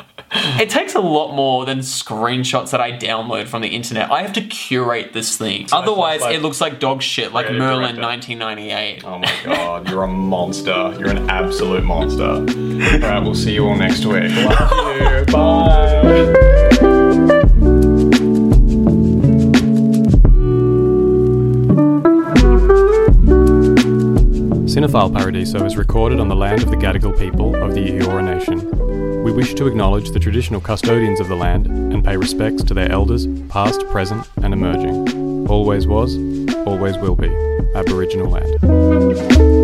[0.59, 4.11] It takes a lot more than screenshots that I download from the internet.
[4.11, 5.67] I have to curate this thing.
[5.71, 8.01] Otherwise, like it looks like dog shit, like Merlin director.
[8.01, 9.03] 1998.
[9.05, 10.95] oh my god, you're a monster.
[10.99, 12.23] You're an absolute monster.
[12.23, 14.31] Alright, we'll see you all next week.
[14.35, 15.33] Love you.
[15.33, 17.01] Bye.
[24.75, 29.23] Cinephile Paradiso is recorded on the land of the Gadigal people of the Eora Nation.
[29.23, 32.91] We wish to acknowledge the traditional custodians of the land and pay respects to their
[32.91, 35.47] elders, past, present, and emerging.
[35.47, 36.17] Always was,
[36.67, 37.29] always will be,
[37.73, 39.54] Aboriginal land.